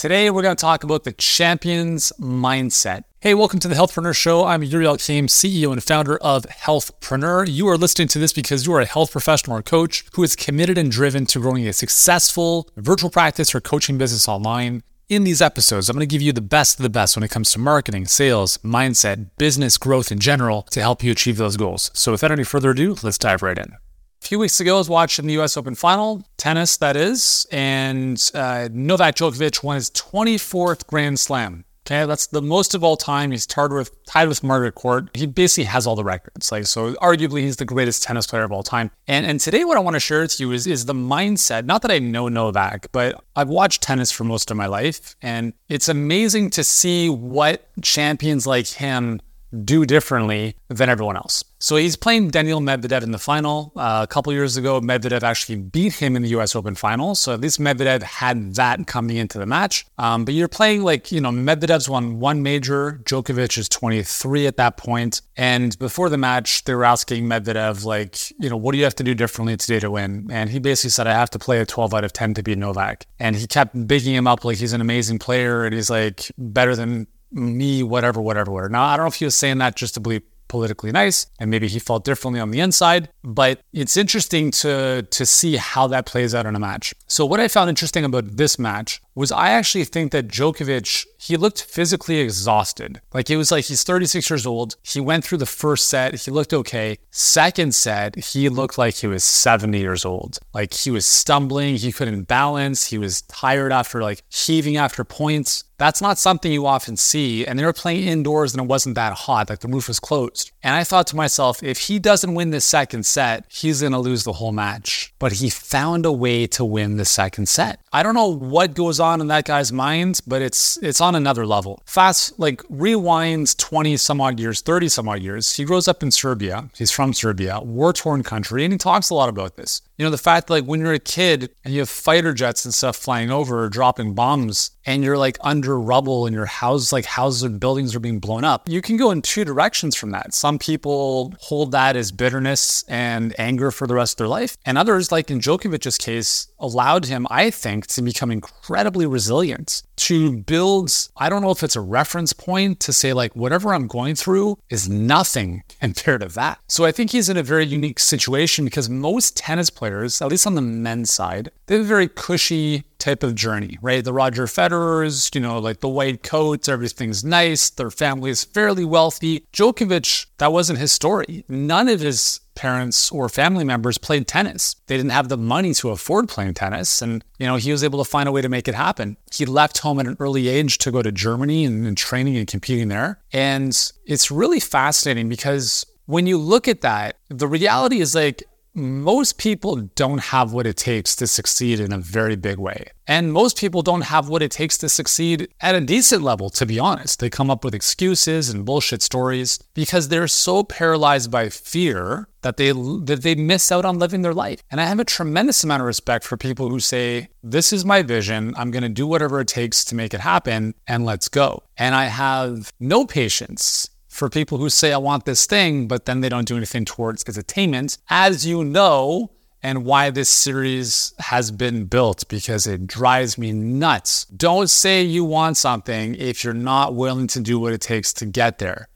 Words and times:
Today, 0.00 0.30
we're 0.30 0.40
going 0.40 0.56
to 0.56 0.60
talk 0.60 0.82
about 0.82 1.04
the 1.04 1.12
champion's 1.12 2.10
mindset. 2.18 3.04
Hey, 3.20 3.34
welcome 3.34 3.60
to 3.60 3.68
the 3.68 3.74
Healthpreneur 3.74 4.16
Show. 4.16 4.46
I'm 4.46 4.62
Yuri 4.62 4.86
Elkaim, 4.86 5.24
CEO 5.24 5.72
and 5.72 5.84
founder 5.84 6.16
of 6.16 6.44
Healthpreneur. 6.44 7.46
You 7.46 7.68
are 7.68 7.76
listening 7.76 8.08
to 8.08 8.18
this 8.18 8.32
because 8.32 8.66
you 8.66 8.72
are 8.72 8.80
a 8.80 8.86
health 8.86 9.12
professional 9.12 9.58
or 9.58 9.62
coach 9.62 10.06
who 10.14 10.22
is 10.22 10.34
committed 10.34 10.78
and 10.78 10.90
driven 10.90 11.26
to 11.26 11.40
growing 11.40 11.68
a 11.68 11.74
successful 11.74 12.66
virtual 12.78 13.10
practice 13.10 13.54
or 13.54 13.60
coaching 13.60 13.98
business 13.98 14.26
online. 14.26 14.82
In 15.10 15.24
these 15.24 15.42
episodes, 15.42 15.90
I'm 15.90 15.96
going 15.96 16.08
to 16.08 16.10
give 16.10 16.22
you 16.22 16.32
the 16.32 16.40
best 16.40 16.78
of 16.78 16.82
the 16.82 16.88
best 16.88 17.14
when 17.14 17.22
it 17.22 17.30
comes 17.30 17.52
to 17.52 17.58
marketing, 17.58 18.06
sales, 18.06 18.56
mindset, 18.64 19.28
business 19.36 19.76
growth 19.76 20.10
in 20.10 20.18
general 20.18 20.62
to 20.70 20.80
help 20.80 21.04
you 21.04 21.12
achieve 21.12 21.36
those 21.36 21.58
goals. 21.58 21.90
So, 21.92 22.10
without 22.10 22.32
any 22.32 22.44
further 22.44 22.70
ado, 22.70 22.96
let's 23.02 23.18
dive 23.18 23.42
right 23.42 23.58
in. 23.58 23.74
A 24.22 24.26
few 24.26 24.38
weeks 24.38 24.60
ago, 24.60 24.74
I 24.76 24.78
was 24.78 24.90
watching 24.90 25.26
the 25.26 25.32
U.S. 25.34 25.56
Open 25.56 25.74
final, 25.74 26.22
tennis 26.36 26.76
that 26.76 26.94
is, 26.94 27.46
and 27.50 28.30
uh, 28.34 28.68
Novak 28.70 29.16
Djokovic 29.16 29.62
won 29.64 29.76
his 29.76 29.90
24th 29.90 30.86
Grand 30.86 31.18
Slam. 31.18 31.64
Okay, 31.86 32.06
that's 32.06 32.26
the 32.26 32.42
most 32.42 32.74
of 32.74 32.84
all 32.84 32.96
time. 32.96 33.30
He's 33.32 33.46
tied 33.46 33.72
with 33.72 33.90
tied 34.04 34.28
with 34.28 34.44
Margaret 34.44 34.76
Court. 34.76 35.08
He 35.14 35.26
basically 35.26 35.64
has 35.64 35.86
all 35.86 35.96
the 35.96 36.04
records. 36.04 36.52
Like 36.52 36.66
so, 36.66 36.92
arguably 36.96 37.40
he's 37.40 37.56
the 37.56 37.64
greatest 37.64 38.02
tennis 38.02 38.26
player 38.26 38.44
of 38.44 38.52
all 38.52 38.62
time. 38.62 38.92
And 39.08 39.26
and 39.26 39.40
today, 39.40 39.64
what 39.64 39.76
I 39.76 39.80
want 39.80 39.94
to 39.94 40.00
share 40.00 40.20
with 40.20 40.38
you 40.38 40.52
is 40.52 40.68
is 40.68 40.84
the 40.84 40.94
mindset. 40.94 41.64
Not 41.64 41.82
that 41.82 41.90
I 41.90 41.98
know 41.98 42.28
Novak, 42.28 42.92
but 42.92 43.20
I've 43.34 43.48
watched 43.48 43.82
tennis 43.82 44.12
for 44.12 44.22
most 44.22 44.50
of 44.52 44.56
my 44.56 44.66
life, 44.66 45.16
and 45.22 45.54
it's 45.68 45.88
amazing 45.88 46.50
to 46.50 46.62
see 46.62 47.08
what 47.08 47.66
champions 47.82 48.46
like 48.46 48.68
him 48.68 49.20
do 49.64 49.84
differently 49.84 50.54
than 50.68 50.88
everyone 50.88 51.16
else. 51.16 51.42
So 51.62 51.76
he's 51.76 51.94
playing 51.94 52.28
Daniil 52.28 52.60
Medvedev 52.60 53.02
in 53.02 53.10
the 53.10 53.18
final. 53.18 53.70
Uh, 53.76 54.00
a 54.02 54.06
couple 54.06 54.32
years 54.32 54.56
ago, 54.56 54.80
Medvedev 54.80 55.22
actually 55.22 55.56
beat 55.56 55.92
him 55.92 56.16
in 56.16 56.22
the 56.22 56.30
U.S. 56.30 56.56
Open 56.56 56.74
final. 56.74 57.14
So 57.14 57.34
at 57.34 57.40
least 57.42 57.60
Medvedev 57.60 58.02
had 58.02 58.54
that 58.54 58.86
coming 58.86 59.18
into 59.18 59.38
the 59.38 59.44
match. 59.44 59.84
Um, 59.98 60.24
but 60.24 60.32
you're 60.32 60.48
playing 60.48 60.84
like 60.84 61.12
you 61.12 61.20
know 61.20 61.28
Medvedev's 61.28 61.86
won 61.86 62.18
one 62.18 62.42
major. 62.42 63.02
Djokovic 63.04 63.58
is 63.58 63.68
23 63.68 64.46
at 64.46 64.56
that 64.56 64.78
point. 64.78 65.20
And 65.36 65.78
before 65.78 66.08
the 66.08 66.16
match, 66.16 66.64
they 66.64 66.74
were 66.74 66.86
asking 66.86 67.26
Medvedev 67.26 67.84
like, 67.84 68.30
you 68.40 68.48
know, 68.48 68.56
what 68.56 68.72
do 68.72 68.78
you 68.78 68.84
have 68.84 68.94
to 68.94 69.04
do 69.04 69.14
differently 69.14 69.58
today 69.58 69.80
to 69.80 69.90
win? 69.90 70.28
And 70.30 70.48
he 70.48 70.60
basically 70.60 70.90
said, 70.90 71.06
I 71.06 71.12
have 71.12 71.30
to 71.30 71.38
play 71.38 71.60
a 71.60 71.66
12 71.66 71.92
out 71.92 72.04
of 72.04 72.14
10 72.14 72.34
to 72.34 72.42
beat 72.42 72.56
Novak. 72.56 73.04
And 73.18 73.36
he 73.36 73.46
kept 73.46 73.86
bigging 73.86 74.14
him 74.14 74.26
up 74.26 74.46
like 74.46 74.56
he's 74.56 74.72
an 74.72 74.80
amazing 74.80 75.18
player 75.18 75.64
and 75.66 75.74
he's 75.74 75.90
like 75.90 76.32
better 76.38 76.74
than 76.74 77.06
me, 77.30 77.82
whatever, 77.82 78.20
whatever, 78.22 78.50
whatever. 78.50 78.70
Now, 78.70 78.84
I 78.84 78.96
don't 78.96 79.04
know 79.04 79.08
if 79.08 79.16
he 79.16 79.26
was 79.26 79.34
saying 79.34 79.58
that 79.58 79.76
just 79.76 79.94
to 79.94 80.00
be 80.00 80.22
politically 80.50 80.92
nice 81.02 81.18
and 81.38 81.46
maybe 81.50 81.68
he 81.74 81.78
felt 81.78 82.04
differently 82.04 82.40
on 82.40 82.50
the 82.50 82.60
inside 82.60 83.08
but 83.22 83.54
it's 83.72 83.96
interesting 83.96 84.50
to 84.50 84.72
to 85.18 85.22
see 85.24 85.56
how 85.56 85.86
that 85.86 86.04
plays 86.12 86.34
out 86.34 86.44
in 86.50 86.54
a 86.60 86.62
match. 86.70 86.86
So 87.06 87.20
what 87.30 87.40
i 87.40 87.48
found 87.56 87.68
interesting 87.74 88.04
about 88.04 88.24
this 88.36 88.58
match 88.58 89.00
was 89.14 89.32
i 89.32 89.50
actually 89.50 89.84
think 89.84 90.12
that 90.12 90.28
Djokovic 90.28 91.06
he 91.20 91.36
looked 91.36 91.62
physically 91.62 92.18
exhausted. 92.18 93.02
Like 93.12 93.28
it 93.28 93.36
was 93.36 93.52
like 93.52 93.66
he's 93.66 93.84
36 93.84 94.30
years 94.30 94.46
old. 94.46 94.76
He 94.82 95.00
went 95.00 95.22
through 95.22 95.38
the 95.38 95.46
first 95.46 95.88
set. 95.88 96.14
He 96.14 96.30
looked 96.30 96.54
okay. 96.54 96.96
Second 97.10 97.74
set 97.74 98.16
he 98.16 98.48
looked 98.48 98.78
like 98.78 98.94
he 98.96 99.06
was 99.06 99.22
70 99.22 99.78
years 99.78 100.06
old. 100.06 100.38
Like 100.54 100.72
he 100.72 100.90
was 100.90 101.04
stumbling. 101.04 101.76
He 101.76 101.92
couldn't 101.92 102.22
balance. 102.22 102.86
He 102.86 102.96
was 102.96 103.22
tired 103.22 103.70
after 103.70 104.02
like 104.02 104.22
heaving 104.30 104.78
after 104.78 105.04
points. 105.04 105.64
That's 105.76 106.00
not 106.00 106.18
something 106.18 106.50
you 106.50 106.66
often 106.66 106.96
see. 106.96 107.46
And 107.46 107.58
they 107.58 107.64
were 107.64 107.72
playing 107.74 108.08
indoors 108.08 108.54
and 108.54 108.62
it 108.62 108.68
wasn't 108.68 108.94
that 108.94 109.12
hot, 109.12 109.50
like 109.50 109.60
the 109.60 109.68
roof 109.68 109.88
was 109.88 110.00
closed. 110.00 110.52
And 110.62 110.74
I 110.74 110.84
thought 110.84 111.06
to 111.08 111.16
myself, 111.16 111.62
if 111.62 111.78
he 111.78 111.98
doesn't 111.98 112.34
win 112.34 112.50
this 112.50 112.64
second 112.64 113.04
set, 113.04 113.44
he's 113.48 113.80
going 113.80 113.92
to 113.92 113.98
lose 113.98 114.24
the 114.24 114.34
whole 114.34 114.52
match. 114.52 115.09
But 115.20 115.34
he 115.34 115.50
found 115.50 116.04
a 116.06 116.12
way 116.12 116.48
to 116.48 116.64
win 116.64 116.96
the 116.96 117.04
second 117.04 117.46
set. 117.46 117.78
I 117.92 118.02
don't 118.02 118.14
know 118.14 118.26
what 118.34 118.74
goes 118.74 118.98
on 118.98 119.20
in 119.20 119.28
that 119.28 119.44
guy's 119.44 119.70
mind, 119.70 120.20
but 120.26 120.42
it's 120.42 120.78
it's 120.78 121.00
on 121.00 121.14
another 121.14 121.46
level. 121.46 121.82
Fast 121.84 122.38
like 122.40 122.62
rewinds 122.64 123.56
20 123.56 123.96
some 123.98 124.20
odd 124.20 124.40
years, 124.40 124.62
30 124.62 124.88
some 124.88 125.08
odd 125.08 125.20
years. 125.20 125.54
He 125.54 125.64
grows 125.64 125.86
up 125.86 126.02
in 126.02 126.10
Serbia. 126.10 126.70
He's 126.74 126.90
from 126.90 127.12
Serbia, 127.12 127.60
war-torn 127.60 128.22
country, 128.24 128.64
and 128.64 128.72
he 128.72 128.78
talks 128.78 129.10
a 129.10 129.14
lot 129.14 129.28
about 129.28 129.56
this. 129.56 129.82
You 130.00 130.06
know, 130.06 130.10
the 130.10 130.16
fact 130.16 130.46
that 130.46 130.54
like 130.54 130.64
when 130.64 130.80
you're 130.80 130.94
a 130.94 130.98
kid 130.98 131.50
and 131.62 131.74
you 131.74 131.80
have 131.80 131.90
fighter 131.90 132.32
jets 132.32 132.64
and 132.64 132.72
stuff 132.72 132.96
flying 132.96 133.30
over, 133.30 133.64
or 133.64 133.68
dropping 133.68 134.14
bombs, 134.14 134.70
and 134.86 135.04
you're 135.04 135.18
like 135.18 135.36
under 135.42 135.78
rubble 135.78 136.24
and 136.24 136.34
your 136.34 136.46
house, 136.46 136.90
like 136.90 137.04
houses 137.04 137.42
and 137.42 137.60
buildings 137.60 137.94
are 137.94 138.00
being 138.00 138.18
blown 138.18 138.42
up, 138.42 138.66
you 138.66 138.80
can 138.80 138.96
go 138.96 139.10
in 139.10 139.20
two 139.20 139.44
directions 139.44 139.94
from 139.94 140.10
that. 140.12 140.32
Some 140.32 140.58
people 140.58 141.34
hold 141.40 141.72
that 141.72 141.96
as 141.96 142.12
bitterness 142.12 142.82
and 142.88 143.38
anger 143.38 143.70
for 143.70 143.86
the 143.86 143.94
rest 143.94 144.14
of 144.14 144.16
their 144.18 144.28
life. 144.28 144.56
And 144.64 144.78
others, 144.78 145.12
like 145.12 145.30
in 145.30 145.38
Djokovic's 145.38 145.98
case, 145.98 146.48
allowed 146.58 147.04
him, 147.04 147.26
I 147.30 147.50
think, 147.50 147.86
to 147.88 148.02
become 148.02 148.30
incredibly 148.30 149.06
resilient, 149.06 149.82
to 149.96 150.38
build, 150.38 150.90
I 151.16 151.28
don't 151.28 151.42
know 151.42 151.50
if 151.50 151.62
it's 151.62 151.76
a 151.76 151.80
reference 151.80 152.32
point 152.32 152.80
to 152.80 152.92
say, 152.92 153.12
like, 153.12 153.36
whatever 153.36 153.74
I'm 153.74 153.86
going 153.86 154.14
through 154.14 154.58
is 154.70 154.88
nothing 154.88 155.62
compared 155.80 156.22
to 156.22 156.28
that. 156.28 156.58
So 156.68 156.86
I 156.86 156.92
think 156.92 157.10
he's 157.10 157.28
in 157.28 157.36
a 157.36 157.42
very 157.42 157.66
unique 157.66 157.98
situation 157.98 158.64
because 158.64 158.88
most 158.88 159.36
tennis 159.36 159.68
players 159.68 159.89
players, 159.90 160.22
at 160.22 160.28
least 160.28 160.46
on 160.46 160.54
the 160.54 160.62
men's 160.62 161.12
side, 161.12 161.50
they 161.66 161.74
have 161.76 161.84
a 161.84 161.88
very 161.88 162.08
cushy 162.08 162.84
type 162.98 163.22
of 163.22 163.34
journey, 163.34 163.78
right? 163.82 164.04
The 164.04 164.12
Roger 164.12 164.46
Federers, 164.46 165.34
you 165.34 165.40
know, 165.40 165.58
like 165.58 165.80
the 165.80 165.88
white 165.88 166.22
coats, 166.22 166.68
everything's 166.68 167.24
nice, 167.24 167.70
their 167.70 167.90
family 167.90 168.30
is 168.30 168.44
fairly 168.44 168.84
wealthy. 168.84 169.46
Djokovic, 169.52 170.26
that 170.38 170.52
wasn't 170.52 170.78
his 170.78 170.92
story. 170.92 171.44
None 171.48 171.88
of 171.88 172.00
his 172.00 172.40
parents 172.54 173.10
or 173.10 173.28
family 173.28 173.64
members 173.64 173.96
played 173.96 174.28
tennis. 174.28 174.76
They 174.86 174.96
didn't 174.96 175.12
have 175.12 175.28
the 175.28 175.38
money 175.38 175.72
to 175.74 175.90
afford 175.90 176.28
playing 176.28 176.54
tennis. 176.54 177.00
And, 177.00 177.24
you 177.38 177.46
know, 177.46 177.56
he 177.56 177.72
was 177.72 177.82
able 177.82 178.04
to 178.04 178.10
find 178.10 178.28
a 178.28 178.32
way 178.32 178.42
to 178.42 178.48
make 178.48 178.68
it 178.68 178.74
happen. 178.74 179.16
He 179.32 179.46
left 179.46 179.78
home 179.78 179.98
at 179.98 180.06
an 180.06 180.16
early 180.20 180.48
age 180.48 180.78
to 180.78 180.92
go 180.92 181.02
to 181.02 181.10
Germany 181.10 181.64
and, 181.64 181.86
and 181.86 181.96
training 181.96 182.36
and 182.36 182.46
competing 182.46 182.88
there. 182.88 183.18
And 183.32 183.72
it's 184.04 184.30
really 184.30 184.60
fascinating 184.60 185.28
because 185.28 185.86
when 186.04 186.26
you 186.26 186.36
look 186.36 186.68
at 186.68 186.82
that, 186.82 187.16
the 187.28 187.46
reality 187.46 188.00
is 188.00 188.14
like 188.14 188.42
most 188.74 189.38
people 189.38 189.76
don't 189.76 190.20
have 190.20 190.52
what 190.52 190.66
it 190.66 190.76
takes 190.76 191.16
to 191.16 191.26
succeed 191.26 191.80
in 191.80 191.92
a 191.92 191.98
very 191.98 192.36
big 192.36 192.58
way. 192.58 192.90
And 193.06 193.32
most 193.32 193.58
people 193.58 193.82
don't 193.82 194.02
have 194.02 194.28
what 194.28 194.42
it 194.42 194.52
takes 194.52 194.78
to 194.78 194.88
succeed 194.88 195.48
at 195.60 195.74
a 195.74 195.80
decent 195.80 196.22
level, 196.22 196.48
to 196.50 196.64
be 196.64 196.78
honest. 196.78 197.18
They 197.18 197.28
come 197.28 197.50
up 197.50 197.64
with 197.64 197.74
excuses 197.74 198.48
and 198.48 198.64
bullshit 198.64 199.02
stories 199.02 199.58
because 199.74 200.08
they're 200.08 200.28
so 200.28 200.62
paralyzed 200.62 201.30
by 201.30 201.48
fear 201.48 202.28
that 202.42 202.56
they 202.56 202.70
that 202.70 203.20
they 203.22 203.34
miss 203.34 203.70
out 203.70 203.84
on 203.84 203.98
living 203.98 204.22
their 204.22 204.32
life. 204.32 204.62
And 204.70 204.80
I 204.80 204.86
have 204.86 205.00
a 205.00 205.04
tremendous 205.04 205.62
amount 205.64 205.82
of 205.82 205.86
respect 205.86 206.24
for 206.24 206.36
people 206.36 206.70
who 206.70 206.80
say, 206.80 207.28
"This 207.42 207.72
is 207.72 207.84
my 207.84 208.02
vision. 208.02 208.54
I'm 208.56 208.70
going 208.70 208.82
to 208.82 208.88
do 208.88 209.06
whatever 209.06 209.40
it 209.40 209.48
takes 209.48 209.84
to 209.86 209.94
make 209.94 210.14
it 210.14 210.20
happen 210.20 210.74
and 210.86 211.04
let's 211.04 211.28
go." 211.28 211.64
And 211.76 211.94
I 211.94 212.06
have 212.06 212.72
no 212.78 213.04
patience 213.04 213.89
for 214.10 214.28
people 214.28 214.58
who 214.58 214.68
say, 214.68 214.92
I 214.92 214.98
want 214.98 215.24
this 215.24 215.46
thing, 215.46 215.86
but 215.86 216.04
then 216.04 216.20
they 216.20 216.28
don't 216.28 216.46
do 216.46 216.56
anything 216.56 216.84
towards 216.84 217.22
its 217.22 217.38
attainment, 217.38 217.96
as 218.10 218.44
you 218.44 218.64
know, 218.64 219.30
and 219.62 219.84
why 219.84 220.10
this 220.10 220.28
series 220.28 221.14
has 221.20 221.50
been 221.50 221.84
built 221.84 222.28
because 222.28 222.66
it 222.66 222.86
drives 222.86 223.38
me 223.38 223.52
nuts. 223.52 224.24
Don't 224.24 224.68
say 224.68 225.02
you 225.02 225.24
want 225.24 225.56
something 225.56 226.16
if 226.16 226.42
you're 226.42 226.52
not 226.52 226.94
willing 226.94 227.28
to 227.28 227.40
do 227.40 227.58
what 227.60 227.72
it 227.72 227.80
takes 227.80 228.12
to 228.14 228.26
get 228.26 228.58
there. 228.58 228.88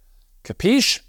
Capiche? 0.43 1.01